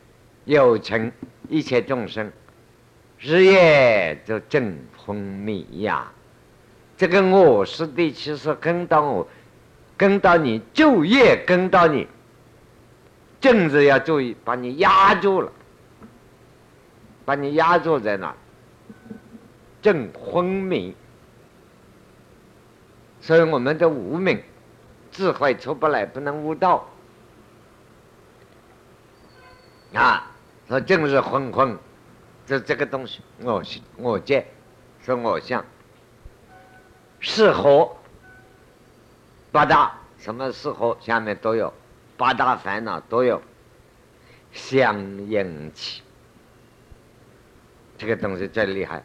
[0.46, 1.12] 有情
[1.50, 2.32] 一切众生，
[3.20, 6.12] 日夜就正昏迷呀。
[6.98, 9.28] 这个我是第七识，跟到我，
[10.02, 12.08] 跟到你就业，跟到你，
[13.40, 15.52] 政治要注意，把你压住了。
[17.24, 18.36] 把你压住在那，
[19.80, 20.96] 正昏迷，
[23.22, 24.42] 所以我们的无明
[25.12, 26.84] 智慧出不来，不能悟道
[29.94, 30.32] 啊！
[30.68, 31.78] 说正是昏昏，
[32.48, 33.62] 就这个东西，我
[33.98, 34.48] 我见，
[35.06, 35.64] 是我相，
[37.20, 37.96] 是合
[39.52, 41.74] 八大什么时候，下面都有
[42.18, 43.42] 八大烦恼都有
[44.52, 46.02] 相应起。
[47.98, 49.04] 这个东西最厉害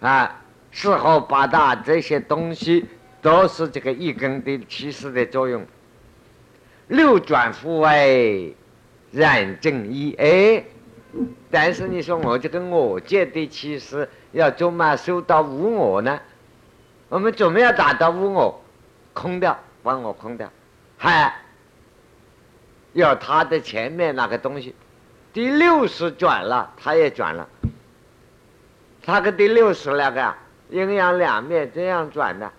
[0.00, 0.42] 啊！
[0.72, 2.86] 四后八大这些东西
[3.22, 5.66] 都是这个一根的起始的作用。
[6.88, 8.54] 六转复位
[9.12, 10.64] 染正一哎，
[11.50, 16.20] 但是你说我这个我界的起始要怎么修到无我呢？
[17.10, 18.62] 我们怎么样打到无我？
[19.12, 20.48] 空掉，把我空掉，
[20.96, 21.34] 还
[22.92, 24.74] 要它的前面那个东西。
[25.32, 27.48] 第六十转了，它也转了。
[29.02, 30.34] 它跟第六十那个
[30.70, 32.50] 阴阳两面这样转的。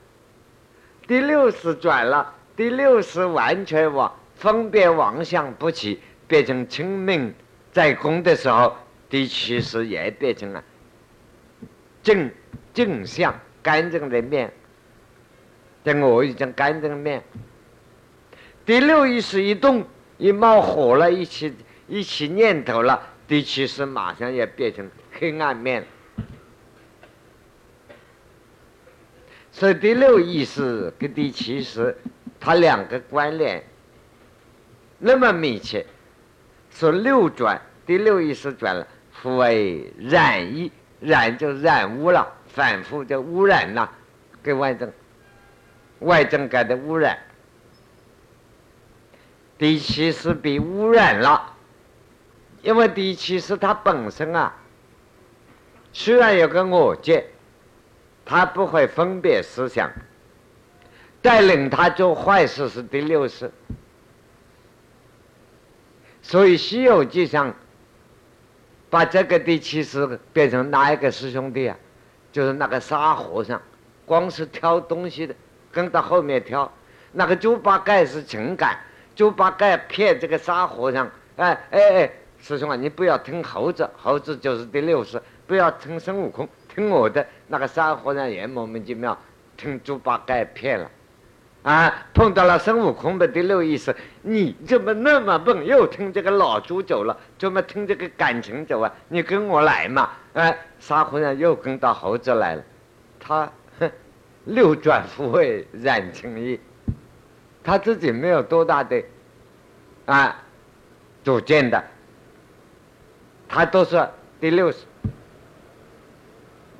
[1.08, 7.34] 第六十转了，第六十完全往分别妄想不起，变成清明
[7.72, 8.76] 在功的时候，
[9.10, 10.62] 第七十也变成了
[12.04, 12.30] 正
[12.74, 14.52] 正向干净的面。
[15.84, 17.24] 这我已经干净面。
[18.65, 19.86] 第六意识一动，
[20.17, 21.54] 一冒火了，一起。
[21.88, 25.86] 一起念头了，第七识马上也变成黑暗面。
[29.52, 31.93] 所以第六意识跟第七识，
[32.39, 33.62] 它两个关联
[35.00, 35.86] 那么密切。
[36.69, 40.71] 说六转，第六意识转了，复为染意，
[41.02, 43.92] 染就染污了，反复的污染了，
[44.44, 44.92] 跟外证，
[46.00, 47.18] 外证改的污染。
[49.58, 51.56] 第七是被污染了。
[52.62, 54.54] 因为第七是它本身啊，
[55.92, 57.26] 虽然有个我见，
[58.24, 59.90] 他不会分别思想，
[61.24, 63.52] 带领他做坏事是第六识。
[66.22, 67.56] 所以《西游记》上
[68.92, 71.76] 把这个第七识变成哪一个师兄弟啊？
[72.32, 73.62] 就是那个沙和尚，
[74.06, 75.36] 光是挑东西的，
[75.72, 76.72] 跟到后面挑。
[77.12, 78.80] 那个猪八戒是情感，
[79.15, 82.12] 猪八戒骗这个沙和尚，哎哎哎。
[82.44, 87.24] 师兄啊，你不要听猴子，猴子就是第六识；不要听孙悟空，听我的。
[87.48, 89.15] 那个沙和尚也莫名其妙
[89.56, 90.89] 听猪八戒骗了，
[91.63, 95.65] 啊，碰到了孙悟空的第六意识，你怎么那么笨？
[95.65, 98.91] 又听这个老猪走了，怎么听这个感情走啊？
[99.10, 100.10] 你跟我来嘛！
[100.34, 102.63] 哎，沙和尚又跟到猴子来了，
[103.19, 103.52] 他
[104.45, 106.60] 六转复位染情意，
[107.63, 109.04] 他自己没有多大的
[110.06, 110.36] 啊
[111.24, 111.84] 主见的。
[113.47, 114.08] 他都是
[114.39, 114.78] 第六识，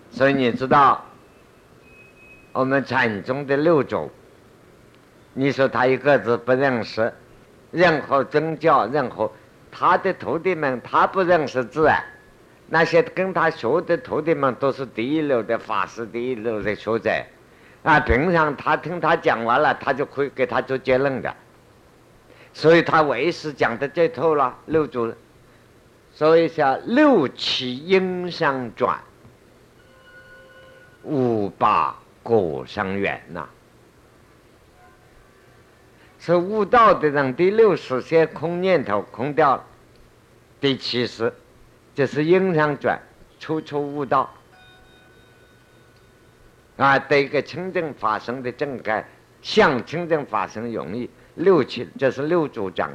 [0.09, 1.05] 所以你知道，
[2.53, 4.09] 我们禅宗的六种，
[5.33, 7.13] 你说他一个字不认识，
[7.71, 9.31] 任何宗教，任何
[9.71, 11.97] 他的徒弟们，他不认识字啊。
[12.67, 17.11] 那些跟他学的徒弟们都是第一流的法师，第一流的学者
[17.83, 17.99] 啊。
[17.99, 21.33] 平常他听他讲完了，他就可以给他做结论的，
[22.53, 25.13] 所以他为师讲的最透了，六祖。
[26.13, 28.99] 所以叫六七因相转，
[31.03, 33.47] 五八果相缘呐。
[36.23, 39.65] 是悟道的人，第六识先空念头空掉了，
[40.60, 41.34] 第七识
[41.95, 43.01] 就是因相转，
[43.39, 44.31] 处处悟道。
[46.77, 49.03] 啊，对一个清净法身的正盖，
[49.41, 51.10] 向清净法身容易。
[51.34, 52.91] 六七这是六祖讲，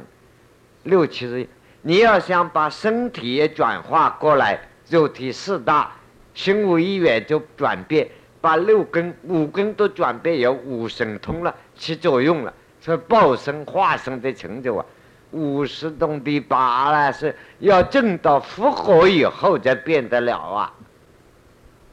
[0.83, 1.45] 六七是。
[1.81, 5.91] 你要想把身体也转化过来，肉体四大，
[6.33, 8.07] 心无一元就转变，
[8.39, 12.53] 把六根、五根都转变，有五神通了，起作用了，
[12.87, 14.85] 这报身化身的成就啊。
[15.31, 20.73] 五十动第八呢，是要证到复活以后才变得了啊！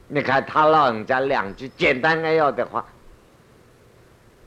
[0.07, 2.85] 你看他老人家两句简单扼要的话，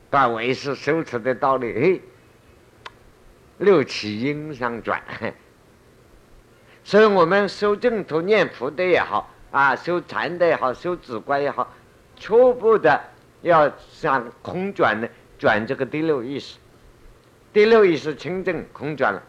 [0.09, 2.01] 把为师修持的道理，嘿，
[3.59, 4.99] 六七音上转。
[6.83, 11.71] 所以我们修净土念佛的也好，啊，修禅的也好，修止观也好，
[12.19, 12.99] 初步的
[13.43, 15.07] 要向空转的
[15.39, 16.59] 转这个第六意识。
[17.51, 19.23] 第六意识清净空转了，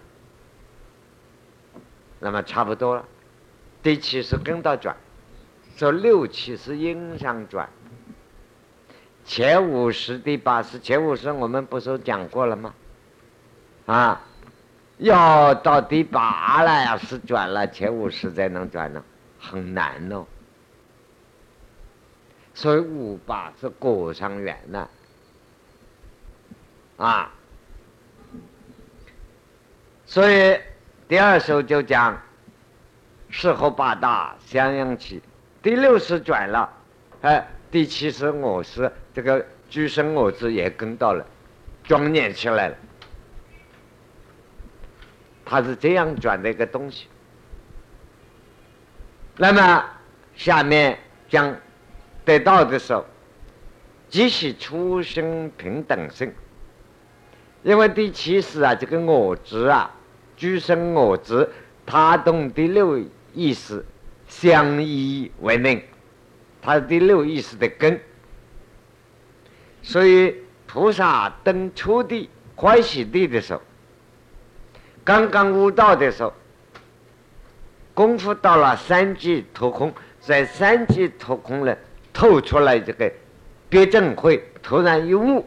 [2.19, 3.03] 那么差不多了。
[3.83, 4.95] 第七是跟到转，
[5.77, 7.67] 说六七是因上转。
[9.25, 12.75] 前五十、第八十、前五十我们不是讲过了吗？
[13.87, 14.21] 啊，
[14.99, 19.03] 要到第八了，呀是转了前五十才能转呢，
[19.39, 20.27] 很难哦。
[22.53, 24.91] 所以五八是果上缘了，
[27.01, 27.33] 啊。
[30.05, 30.59] 所以
[31.09, 32.21] 第二首就讲
[33.33, 35.23] 四合八大相应起，
[35.63, 36.69] 第六是转了，
[37.23, 41.25] 哎，第七是我是这个居生我执也跟到了，
[41.85, 42.77] 庄严起来了，
[45.45, 47.07] 它是这样转的一个东西。
[49.37, 49.85] 那么
[50.35, 51.57] 下面讲
[52.25, 53.07] 得到的时候，
[54.09, 56.33] 即是出生平等性，
[57.63, 59.91] 因为第七是啊，这个我执啊。
[60.37, 61.47] 居生我执，
[61.85, 62.99] 他懂第六
[63.35, 63.85] 意识
[64.27, 65.83] 相依为命，
[66.63, 68.01] 他是第六意识的根。
[69.83, 70.35] 所以
[70.67, 73.61] 菩萨登初地欢喜地的时候，
[75.05, 76.33] 刚刚悟道的时候，
[77.93, 81.77] 功夫到了三级脱空，在三级脱空呢，
[82.15, 83.13] 透出来这个
[83.69, 85.45] 别正会，突然一悟。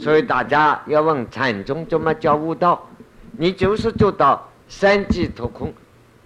[0.00, 2.88] 所以大家要问禅宗怎么叫悟道？
[3.32, 5.72] 你就是做到三界脱空，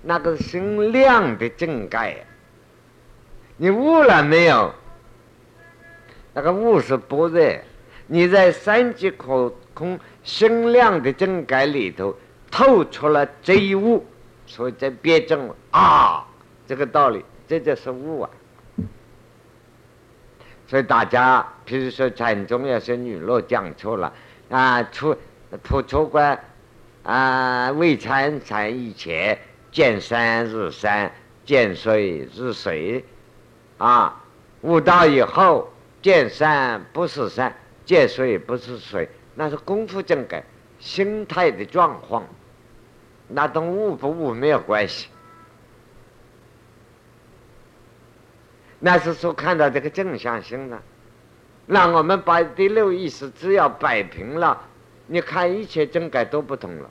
[0.03, 2.25] 那个心量的正盖，
[3.57, 4.73] 你悟了没有？
[6.33, 7.61] 那个悟是般若，
[8.07, 12.17] 你在三界空空心量的正盖里头
[12.51, 14.07] 透出了这一悟，
[14.47, 16.25] 所以在辩证啊，
[16.67, 18.31] 这个道理，这就是悟啊。
[20.75, 24.13] 所以大家，譬如说禅宗要是女乐讲错了
[24.51, 25.17] 啊，出
[25.63, 26.37] 普出关。
[27.05, 29.39] 啊，未参禅以前，
[29.71, 31.13] 见山日山，
[31.45, 33.05] 见水日水，
[33.79, 34.21] 啊，
[34.63, 40.43] 悟道以后，见山不是山，见水不是水，那是功夫正改，
[40.81, 42.25] 心态的状况，
[43.29, 45.07] 那跟悟不悟没有关系，
[48.85, 50.83] 那是说看到这个正向性了，
[51.67, 54.61] 让我们把第六意识只要摆平了。
[55.07, 56.91] 你看一切正改都不同了，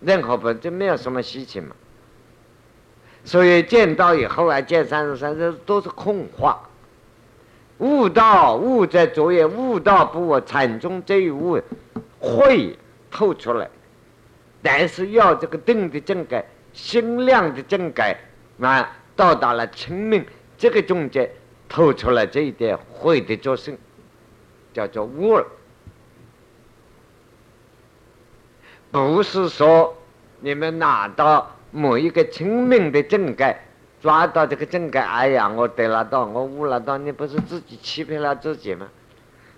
[0.00, 1.76] 任何不就没有什么稀奇嘛。
[3.22, 6.68] 所以见到以后啊，见三十三这都是空话。
[7.78, 11.62] 悟道悟在昨夜，悟道不我禅宗这一悟
[12.18, 12.76] 会
[13.08, 13.70] 透出来，
[14.62, 18.18] 但是要这个定的正改、心量的正改
[18.60, 20.24] 啊，到达了清明
[20.56, 21.28] 这个中间
[21.68, 23.76] 透出来这一点会的作甚，
[24.72, 25.44] 叫做悟了。
[28.92, 29.96] 不是说
[30.38, 33.60] 你们拿到某一个清明的正盖，
[34.00, 38.88] 抓到这个正盖，哎呀，我得了道，我悟了道，你不是自己欺骗了自己吗？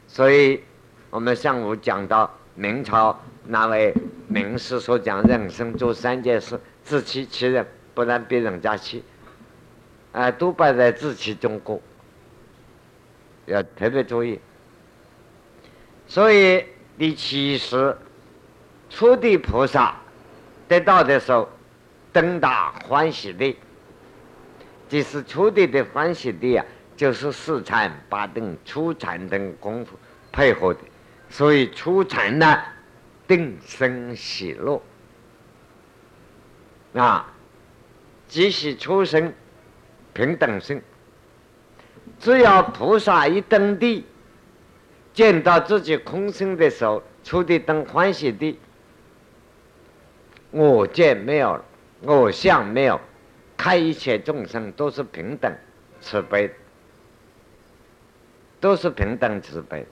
[0.08, 0.64] 所以，
[1.10, 3.94] 我们上午讲到明朝那位
[4.26, 9.04] 名士所讲，人生做三件事，自欺欺人，不让别人家欺，
[10.12, 11.80] 啊，都摆在自己中过，
[13.46, 14.40] 要特别注意。
[16.06, 16.64] 所以
[16.98, 17.96] 第七十。
[18.92, 19.94] 初地菩萨
[20.66, 21.48] 得到的时候，
[22.12, 23.56] 登大欢喜地，
[24.88, 29.96] 即是初地的欢喜地啊，就是四禅八定、初禅等功夫
[30.32, 30.80] 配合的，
[31.28, 32.60] 所以初禅呢，
[33.28, 34.82] 定生喜乐
[36.94, 37.32] 啊，
[38.26, 39.32] 即使出生
[40.20, 40.82] 平等性。
[42.18, 44.04] 只要菩萨一登地，
[45.14, 48.58] 见到自己空性的时候，出地登欢喜地。
[50.50, 51.64] 我见没有，
[52.02, 53.00] 我相没有，
[53.56, 55.50] 看一切众生都是平等
[56.02, 56.50] 慈悲，
[58.60, 59.86] 都是平等慈悲。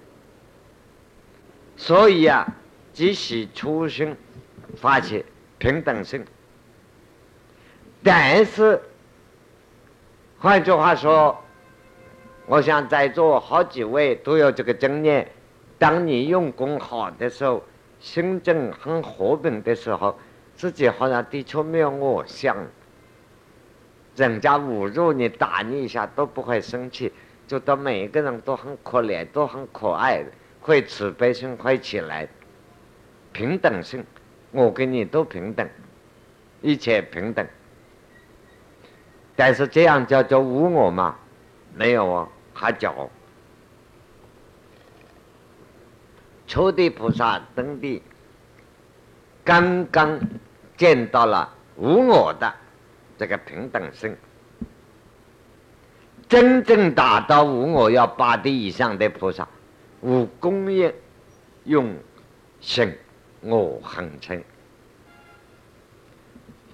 [1.75, 2.47] 所以啊，
[2.93, 4.15] 即使出生
[4.77, 5.25] 发起
[5.57, 6.23] 平等性。
[8.03, 8.79] 但是，
[10.41, 11.37] 换句话说，
[12.47, 15.29] 我想在座好几位都有这个经验：
[15.79, 17.65] 当你用功好的时候，
[17.99, 20.17] 心正很和平的时候，
[20.55, 22.57] 自己好像的确没有我想。
[24.15, 27.13] 人家侮辱你、打你一下都不会生气，
[27.49, 30.31] 觉得每一个人都很可怜、都很可爱的，
[30.61, 32.29] 会慈悲心会起来，
[33.33, 34.05] 平等性，
[34.53, 35.69] 我跟你都平等，
[36.63, 37.45] 一切平等。
[39.39, 41.15] 但是这样叫做无我吗？
[41.77, 42.93] 没有啊，还叫
[46.49, 48.03] 初地菩萨登地，
[49.45, 50.19] 刚刚
[50.77, 52.53] 见到了无我的。
[53.17, 54.17] 这个平等性，
[56.29, 59.47] 真正达到无我要八地以上的菩萨，
[60.01, 60.93] 无功业
[61.63, 61.95] 用
[62.61, 62.93] 性
[63.41, 64.43] 我恒称。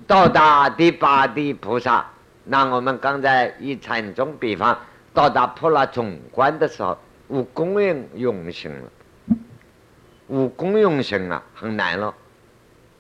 [0.07, 2.07] 到达第八地菩萨，
[2.45, 4.79] 那我们刚才以禅宗比方，
[5.13, 6.97] 到达普拉总观的时候，
[7.29, 9.37] 无功业用性了，
[10.29, 12.15] 无功用性啊，很难了，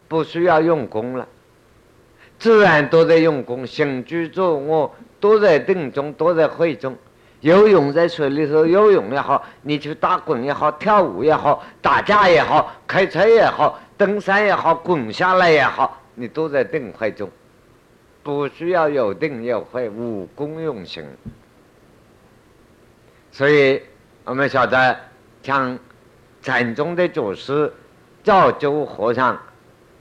[0.09, 1.29] 不需要用功了。
[2.39, 6.97] 自然都在用功，行居坐卧都在定中，都在会中。
[7.41, 17.31] 游泳在水里头游泳也好，你去打滚也好，跳舞也好，打架也好，开车也好，登山也好，滚下来也好，你都在定会中，
[18.25, 21.07] 不需要有定有会，无功用行。
[23.31, 23.81] 所以
[24.25, 24.99] 我们晓得，
[25.43, 25.79] 像
[26.43, 27.73] 禅宗的祖师
[28.25, 29.41] 赵州和尚、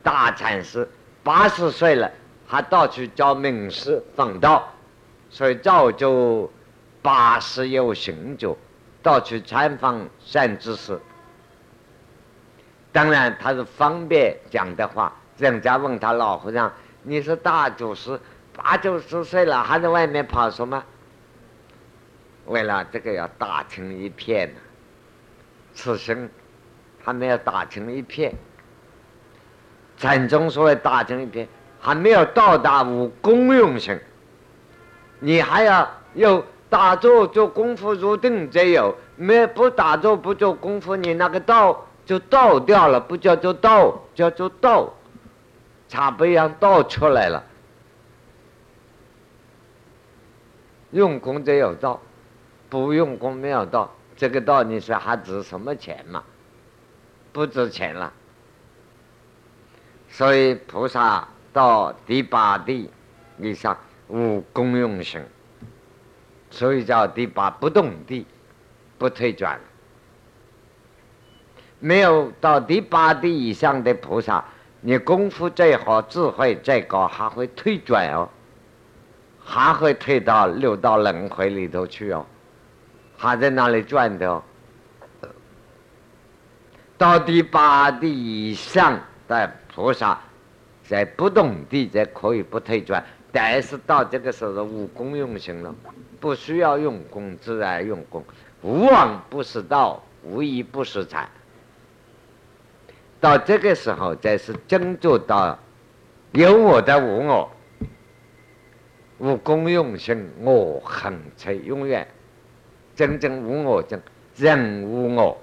[0.02, 0.90] 大禅师，
[1.22, 2.10] 八十岁了。
[2.46, 4.72] 还到处教名师访道，
[5.32, 6.52] 所以赵州
[7.02, 8.56] 八十有行者
[9.02, 11.00] 到处参访善知识。
[12.92, 16.72] 当然他是方便讲的话，人家问他老和尚
[17.04, 18.20] ：“你是大祖师，
[18.56, 20.84] 八九十岁了还在外面跑什么？”
[22.48, 24.60] 为了这个要打成一片呢，
[25.74, 26.30] 此生
[27.04, 28.34] 还没有打成一片。
[29.98, 31.48] 禅宗所谓打成一片。
[31.86, 34.00] 还没有到达无功用性，
[35.20, 44.94] 你还要有打坐做功夫入定才有，没不打坐不做功夫，你那个道就倒掉了，不叫做道，叫做道，
[45.88, 47.44] 茶杯样，道出来了。
[50.92, 52.02] 用功才有道，
[52.70, 56.24] 不用功没有道，这个道你说还值什么钱嘛？
[57.32, 58.14] 不值钱了。
[60.10, 61.28] 所以菩萨。
[61.54, 62.90] 到第八地
[63.38, 63.78] 以上
[64.08, 65.24] 无功用性，
[66.50, 68.26] 所以叫第八不动地，
[68.98, 69.60] 不退转。
[71.80, 74.44] 没有到第八地以上的菩萨，
[74.86, 78.30] 你功夫再好，智慧再高，还会退转哦，
[79.40, 82.26] 还会退到六道轮回里头去哦，
[83.18, 84.44] 还在那里转的哦。
[86.98, 90.20] 到第八地以上的菩萨。
[90.86, 95.74] 在不动地才可以不退转，但是到这个时候无功用行了，
[96.20, 98.22] 不需要用功，自然用功。
[98.62, 101.28] 无往不是道，无一不是禅。
[103.24, 105.58] 到这个时候，才是真做到
[106.34, 107.50] 有我的无我，
[109.20, 112.06] 无功用性，我恒才永远
[112.94, 114.02] 真正无我正
[114.36, 115.38] 人无我。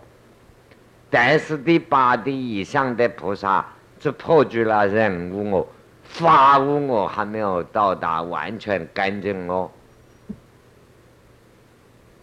[1.08, 3.64] 但是第八地以上的菩萨。
[3.98, 5.68] 只破除了人无我、
[6.04, 9.70] 法无我，还没有到达完全干净哦，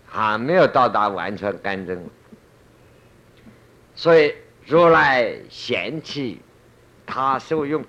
[0.08, 2.04] 还没有到达完全干净。
[3.94, 4.34] 所以
[4.68, 6.42] 如来嫌弃
[7.06, 7.86] 他受用，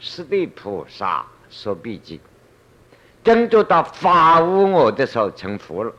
[0.00, 2.20] 是地菩萨所必记。
[3.22, 5.92] 真做到法无我的时候成佛了，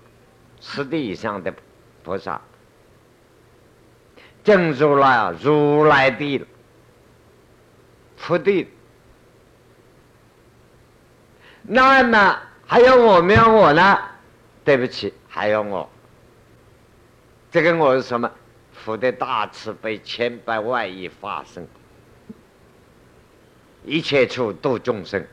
[0.60, 1.54] 十地以上的
[2.04, 2.42] 菩萨，
[4.44, 6.46] 正如来如来地。
[8.18, 8.68] 福地，
[11.62, 13.98] 那么还有我没有我呢？
[14.66, 15.90] 对不起，还有我。
[17.52, 18.30] 这个我是什么？
[18.90, 21.68] 我的大慈悲，千百万亿发生，
[23.86, 25.24] 一切处度众生。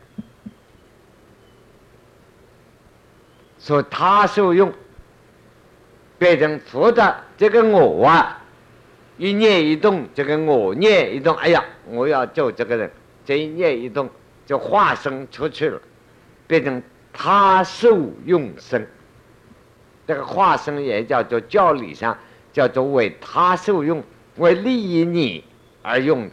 [3.59, 4.71] 说他受用，
[6.19, 8.43] 变成佛的这个我啊。
[9.17, 12.91] 一念一动，这个我念一动，哎呀，我要救这个人，
[13.25, 14.11] 这一念一动
[14.45, 15.81] 就化身出去了，
[16.47, 16.83] 变成
[17.15, 18.87] 他受用身。
[20.07, 22.19] 这个化身也叫做教理上
[22.57, 24.03] 叫做为他受用，
[24.37, 25.45] 为利益你
[25.83, 26.31] 而用。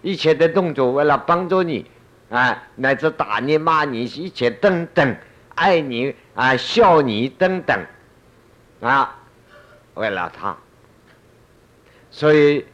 [0.00, 1.84] 一切的动作为了帮助你，
[2.30, 5.16] 啊，乃至打你、骂你，一切等等，
[5.54, 7.78] 爱你啊，笑你等等，
[8.80, 9.18] 啊，
[9.92, 10.56] 为了他，
[12.10, 12.64] 所以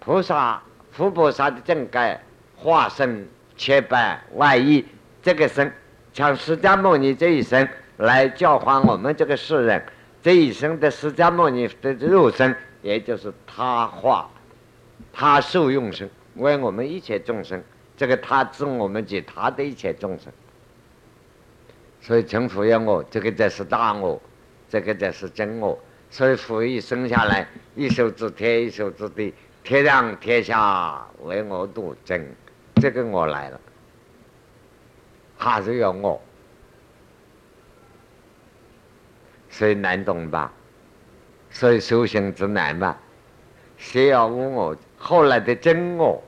[0.00, 2.22] 菩萨、佛菩萨的正盖
[2.56, 3.26] 化身
[3.56, 4.84] 千百万亿，
[5.22, 5.72] 这个身，
[6.12, 7.66] 像释迦牟尼这一生
[7.96, 9.82] 来教化我们这个世人，
[10.22, 14.28] 这一生的释迦牟尼的肉身，也就是他化，
[15.12, 16.08] 他受用身。
[16.36, 17.62] 为我们一切众生，
[17.96, 20.32] 这个他指我们及他的一切众生，
[22.00, 24.20] 所以成佛要我，这个才是大我，
[24.68, 25.78] 这个才是真我。
[26.10, 32.34] 所以佛一生下来，一手指天，一手指地，天上天下为我度真，
[32.76, 33.60] 这个我来了，
[35.36, 36.20] 还是要我，
[39.50, 40.52] 所以难懂吧？
[41.50, 42.96] 所以修行之难吧？
[43.76, 44.76] 先要问我。
[45.02, 46.22] 后来的真我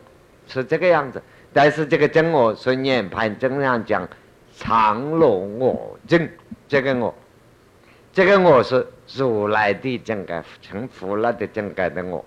[0.47, 4.09] 是这个样子，但是这个真我是涅盘真上讲
[4.57, 6.29] 常乐我真，
[6.67, 7.15] 这个我，
[8.13, 12.25] 这个我是如来的真改成佛了的真改的我，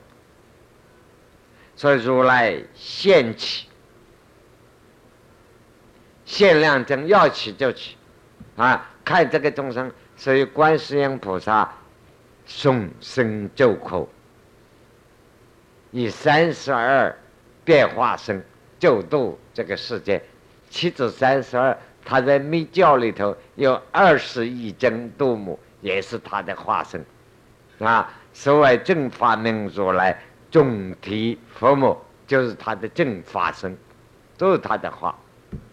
[1.76, 3.68] 所以如来现起，
[6.26, 7.98] 限量真要起就起，
[8.56, 11.72] 啊，看这个众生，所以观世音菩萨
[12.48, 14.10] 诵声咒口。
[15.92, 17.18] 以三十二
[17.64, 18.44] 变化身
[18.78, 20.22] 救度这个世界，
[20.70, 27.06] 七至三十二，他在密教里头有二十亿真度母，也是他的化身，
[27.80, 31.98] 啊，所谓正法明如来总体佛母，
[32.28, 33.78] 就是他的正法身，
[34.38, 35.18] 都是他的化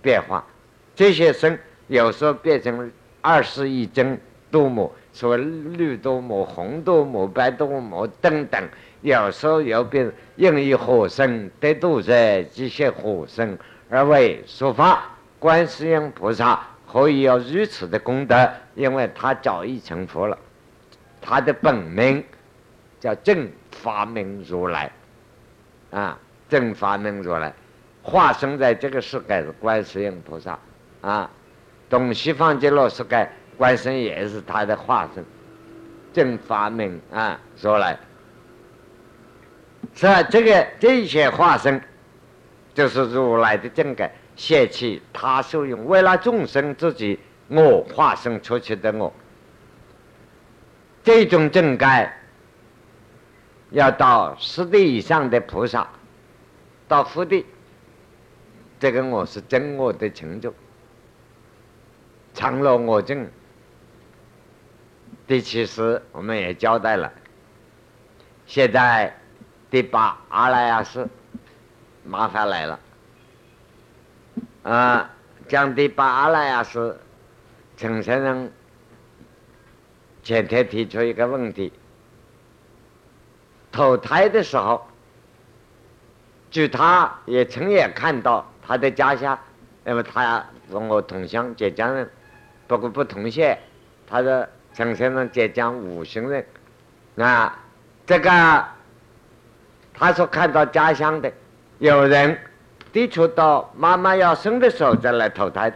[0.00, 0.46] 变化。
[0.94, 4.20] 这些身有时候变成二十亿真
[4.52, 8.62] 度母，所谓绿度母、红度母、白度母等等。
[9.00, 12.12] 有时候又变应以火身得度者，
[12.54, 13.58] 这些火身
[13.90, 15.08] 而为说法。
[15.40, 18.48] 观世音菩萨何以有如此的功德？
[18.76, 20.38] 因为他早已成佛了，
[21.20, 22.22] 他的本名
[23.00, 24.92] 叫正法明如来，
[25.90, 26.16] 啊，
[26.48, 27.52] 正法明如来
[28.04, 30.56] 化身在这个世界的观世音菩萨，
[31.00, 31.28] 啊，
[31.90, 33.28] 东西方极乐世界
[33.62, 35.24] 观世音也是他的化身，
[36.12, 37.96] 正法明啊说来。
[39.94, 41.80] 是啊，这个这些化身，
[42.74, 49.12] 就是如来的正改现起他受用，为了众生自己我化身出去的我，
[51.04, 52.20] 这种正改
[53.70, 55.86] 要到十地以上的菩萨，
[56.88, 57.46] 到福地，
[58.80, 60.52] 这个我是真我的成就，
[62.34, 63.24] 常乐我正。
[65.26, 67.12] 第七十我们也交代了，
[68.46, 69.16] 现在。
[69.70, 71.08] 第八阿拉亚斯，
[72.04, 72.78] 麻烦来了。
[74.64, 75.10] 啊，
[75.48, 77.00] 讲第八阿拉亚斯，
[77.74, 78.50] 陈先生
[80.22, 81.72] 前天提出一个问题：
[83.70, 84.86] 投胎的时候，
[86.50, 89.38] 据他也亲眼看到他的家乡，
[89.84, 92.10] 那么他跟我同乡浙江人，
[92.66, 93.58] 不过不同县。
[94.06, 96.44] 他的陈先生浙江吴兴人，
[97.16, 97.58] 啊，
[98.06, 98.64] 这个。
[99.94, 101.30] 他说：“看到家乡的
[101.78, 102.36] 有人
[102.92, 105.72] 提出到妈妈要生的时候再来投胎。”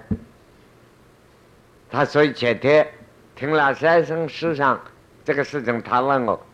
[1.90, 2.88] 他所以前天
[3.36, 4.80] 听了三生书上
[5.22, 6.44] 这个事情，他问我：“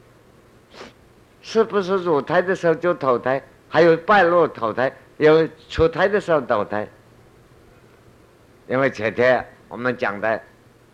[1.40, 3.40] 是不是入胎的时候就投胎？
[3.68, 6.86] 还有半路投胎，有出胎的时候投胎？”
[8.66, 10.38] 因为前天我们讲的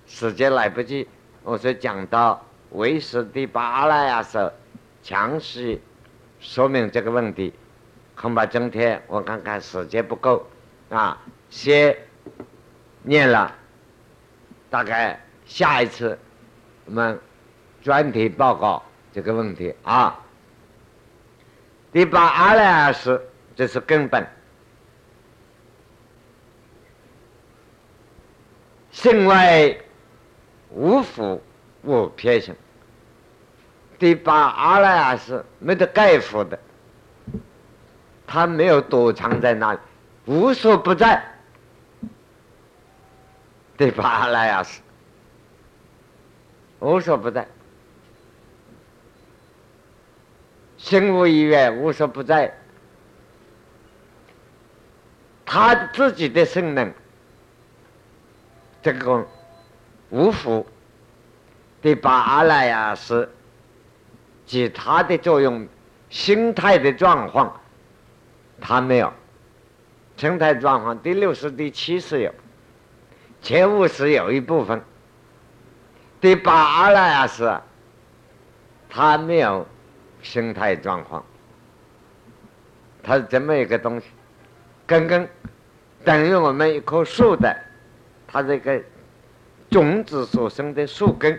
[0.06, 1.08] 时间来不及，
[1.48, 4.52] 我是讲到为师第八了呀，是
[5.02, 5.80] 详细。
[6.40, 7.54] 说明这个问题，
[8.14, 10.46] 恐怕今天我看看时间不够，
[10.90, 11.18] 啊，
[11.48, 11.96] 先
[13.02, 13.50] 念了，
[14.68, 16.18] 大概下一次
[16.84, 17.18] 我们
[17.80, 20.22] 专题报告这个问题啊。
[21.90, 23.18] 第八阿赖耶识，
[23.56, 24.28] 这是根本，
[28.90, 29.80] 性为
[30.70, 31.42] 无福
[31.82, 32.54] 无偏性。
[33.98, 36.58] 第八阿赖耶识没得盖福的，
[38.26, 39.78] 他没有躲藏在那里，
[40.26, 41.24] 无所不在。
[43.76, 44.80] 第八阿赖耶识
[46.80, 47.48] 无所不在，
[50.76, 52.54] 心无一愿，无所不在。
[55.44, 56.92] 他自己的性能，
[58.82, 59.26] 这个
[60.10, 60.66] 五福。
[61.80, 63.28] 第八阿赖耶识。
[64.46, 65.68] 及它的作用，
[66.08, 67.60] 心态的状况，
[68.58, 69.12] 他没有。
[70.16, 72.34] 心态状况第六十、第七十有，
[73.42, 74.82] 前五十有一部分。
[76.18, 77.60] 第八阿赖耶识，
[78.88, 79.66] 他没有
[80.22, 81.22] 生态状况，
[83.02, 84.06] 它是这么一个东西，
[84.86, 85.28] 根根
[86.06, 87.54] 等于我们一棵树的，
[88.26, 88.82] 它这个
[89.70, 91.38] 种子所生的树根。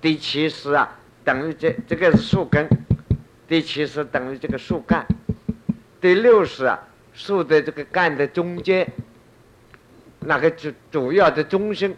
[0.00, 2.66] 第七识啊，等于这这个是树根；
[3.48, 5.04] 第七识等于这个树干；
[6.00, 6.78] 第六识啊，
[7.12, 8.86] 树的这个干的中间，
[10.20, 11.92] 那个主主要的中心；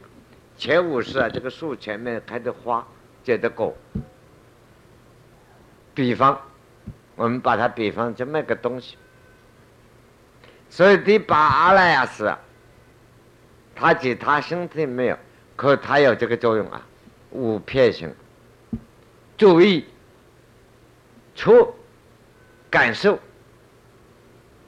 [0.57, 2.86] 前五识啊，这个树前面开的花
[3.22, 3.76] 结的果。
[5.93, 6.41] 比方，
[7.16, 8.97] 我们把它比方这么个东西。
[10.70, 12.34] 所以第八阿赖耶识，
[13.74, 15.18] 它其他身体没有，
[15.61, 16.80] 可它有这个作用啊。
[17.32, 18.11] 五片性，
[19.36, 19.84] 注意、
[21.34, 21.74] 触、
[22.70, 23.18] 感受、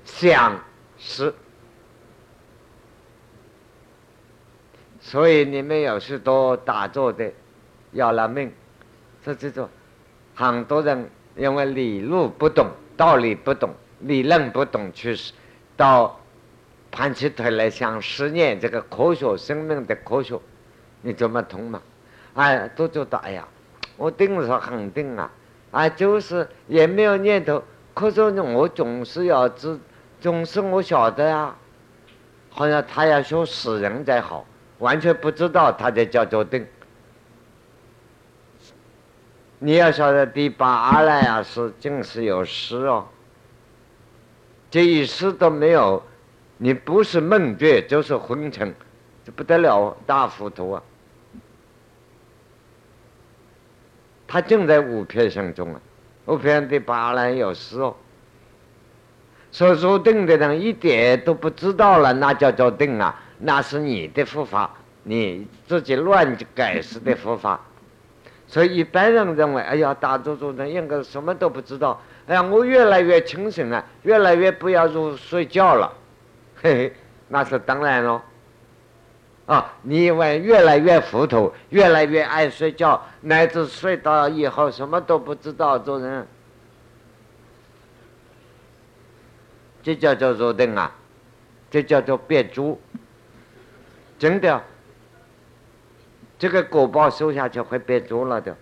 [0.04, 0.62] 想、
[0.98, 1.34] 思。
[5.00, 7.32] 所以你们有许多打坐的
[7.92, 8.52] 要了命，
[9.24, 9.66] 说这种
[10.34, 15.16] 很多人因为理路不懂、道理不懂、理论不懂，去
[15.74, 16.20] 到
[16.90, 20.38] 盘起腿来想实验这个科学生命的科学，
[21.02, 21.82] 你怎么通嘛？
[22.34, 23.46] 哎，都觉得哎呀，
[23.98, 25.30] 我定是很定啊，
[25.70, 27.62] 啊，就是也没有念头。
[27.92, 29.78] 可是我总是要知，
[30.18, 31.54] 总是我晓得呀，
[32.48, 34.46] 好像他要说死人才好，
[34.78, 36.66] 完全不知道他在叫做定。
[39.58, 43.06] 你要晓得第八阿赖耶识竟是有识哦，
[44.70, 46.02] 这一识都没有，
[46.56, 48.74] 你不是梦觉就是昏沉，
[49.22, 50.82] 这不得了，大糊涂啊！
[54.32, 55.80] 他正在五片相中啊，
[56.24, 57.94] 五片的八来有事哦。
[59.50, 64.70] 所说定的人一点都不知道了，那叫做定啊，那是你的佛法，
[65.02, 67.60] 你自己乱改释的佛法。
[68.46, 72.00] 所以一般人认为，哎呀，大多数人应该什么都不知道。
[72.26, 75.92] 哎呀，我越来越清醒了，越来越不要入睡觉了，
[76.62, 76.92] 嘿嘿，
[77.28, 78.22] 那是当然喽。
[79.46, 79.74] 啊！
[79.82, 86.26] 你以为越来越糊涂，越来越爱睡觉，乃至睡到以后什么都不知道做人，
[89.82, 90.94] 这叫做入定啊！
[91.70, 92.80] 这叫做变猪，
[94.18, 94.62] 真的，
[96.38, 98.56] 这个果报收下去会变猪了的。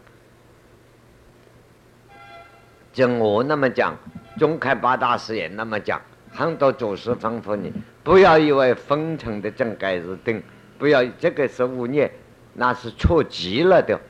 [2.92, 3.94] 就我那么讲，
[4.38, 6.00] 中开八大师也那么讲，
[6.32, 7.72] 很多祖师吩咐你，
[8.02, 10.42] 不要以为封城的正该是定。
[10.80, 12.10] 不要，这个是无念，
[12.54, 14.00] 那是错极了的。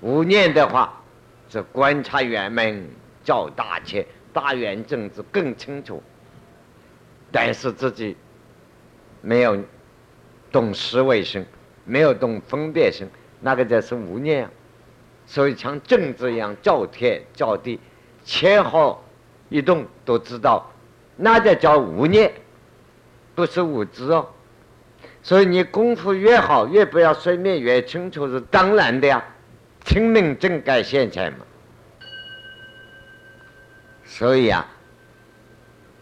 [0.00, 1.02] 无念的话，
[1.48, 2.86] 是观察圆满，
[3.24, 6.00] 照大切，大圆正知更清楚。
[7.32, 8.16] 但是自己
[9.22, 9.60] 没有
[10.52, 11.44] 懂思维性，
[11.84, 13.08] 没有懂分辨性，
[13.40, 14.48] 那个就是无念。
[15.26, 17.80] 所以像正知一样，照天照地，
[18.24, 19.02] 前后
[19.48, 20.70] 一动都知道，
[21.16, 22.32] 那就叫无念，
[23.34, 24.28] 不是无知哦。
[25.22, 29.22] 所以你功夫越好，越不要睡眠越清楚是当然的呀，
[29.84, 31.38] 清明正该现在嘛。
[34.04, 34.66] 所以啊，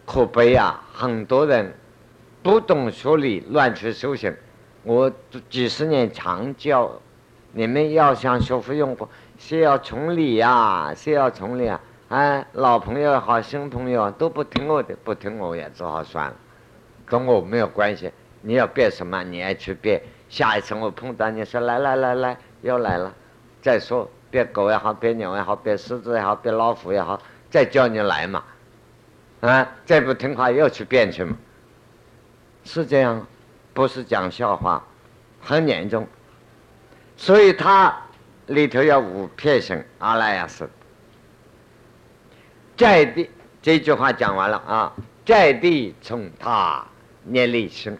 [0.05, 1.73] 可悲啊，很多人
[2.41, 4.35] 不懂学理，乱去修行。
[4.83, 5.11] 我
[5.49, 6.89] 几十年常教，
[7.51, 9.07] 你们要想学会用功，
[9.37, 11.79] 先要从理呀，先要从理啊。
[12.07, 16.35] 哎，老朋友也好，新朋友都不听我的，不听我也只好算了，
[17.05, 18.11] 跟我没有关系。
[18.41, 19.23] 你要变什么？
[19.23, 20.01] 你爱去变。
[20.29, 23.13] 下一次我碰到你说来来来来，又来了。
[23.61, 27.19] 再说变狗也好，变牛也好，变狮子也好，变老虎也好，
[27.49, 28.43] 再叫你来嘛。
[29.41, 31.35] 啊，再不听话又去变去嘛。
[32.63, 33.25] 是这样，
[33.73, 34.85] 不是讲笑话，
[35.41, 36.07] 很严重。
[37.17, 37.95] 所以它
[38.47, 40.69] 里头要五片性阿赖耶识。
[42.77, 43.29] 在地
[43.61, 44.93] 这句话讲完了啊，
[45.25, 46.85] 在地从他
[47.23, 47.97] 念力生。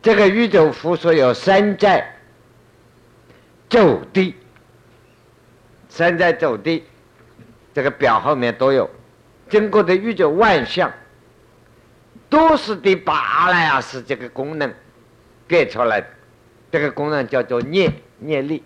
[0.00, 2.14] 这个宇宙佛说有三在
[3.68, 4.34] 走地，
[5.88, 6.84] 山在走地，
[7.74, 8.88] 这个表后面都有，
[9.50, 10.92] 经过的宇宙万象，
[12.30, 14.72] 都是第八阿赖耶识这个功能
[15.46, 16.06] 变出来的，
[16.70, 18.62] 这个功能叫做念念力。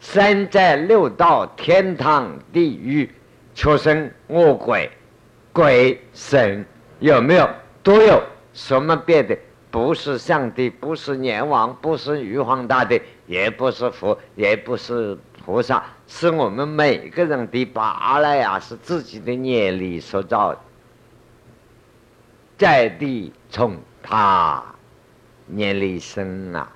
[0.00, 3.08] 山在六道，天堂、地狱、
[3.54, 4.90] 畜生、恶鬼、
[5.52, 6.64] 鬼神，
[7.00, 7.48] 有没有？
[7.82, 8.22] 都有。
[8.52, 9.38] 什么变的
[9.70, 20.56] 不是上帝，不是阎王，不是玉皇大帝，也不是佛，也不是菩萨，是我们每个人的八来呀，是自己的业力所造。
[22.58, 24.62] 在地从他
[25.54, 26.70] 业力生啊，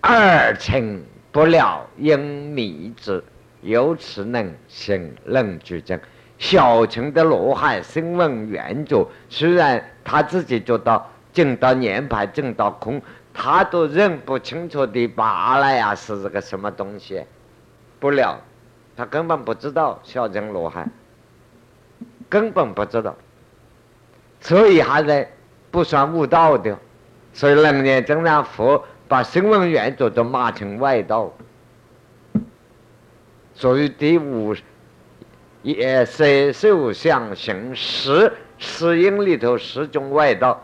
[0.00, 1.02] 二成
[1.32, 3.24] 不了因迷之，
[3.62, 5.98] 由此能行能具证。
[6.40, 11.08] 小乘的罗汉声闻缘觉，虽然他自己做到。
[11.32, 13.00] 正到念牌，正到空，
[13.32, 17.22] 他都认不清楚的罢了呀，是这个什么东西？
[18.00, 18.40] 不了，
[18.96, 20.90] 他根本不知道小乘罗汉，
[22.28, 23.14] 根本不知道，
[24.40, 25.30] 所以还在
[25.70, 26.76] 不算悟道的。
[27.32, 31.32] 所以能年真让佛把声闻缘觉都骂成外道。
[33.54, 34.52] 所以第五
[35.62, 40.62] 也色受想行识识因里头十种外道。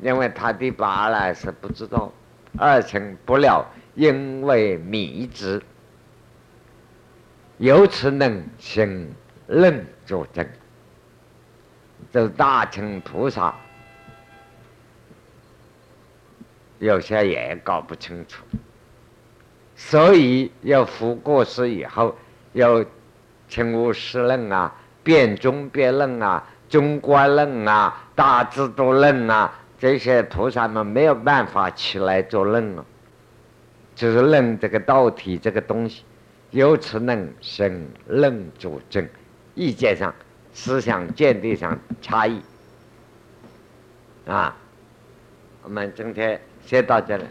[0.00, 2.12] 因为他的八来是不知道，
[2.56, 3.66] 二乘不了，
[3.96, 5.60] 因为迷之，
[7.56, 9.12] 由此能行
[9.48, 10.46] 论作证。
[12.12, 13.52] 这大乘菩萨
[16.78, 18.44] 有些也搞不清楚，
[19.74, 22.16] 所以要复过世以后，
[22.58, 22.84] 要
[23.48, 29.52] 清无实论啊，辩中辩论啊，中观论啊，大智度论啊。
[29.78, 32.84] 这些菩萨们没有办法起来做论了，
[33.94, 36.02] 就是论这个道体这个东西，
[36.50, 39.08] 由此论生论主证，
[39.54, 40.12] 意见上、
[40.52, 42.42] 思想见地上差异。
[44.26, 44.56] 啊，
[45.62, 47.24] 我们今天先到这里。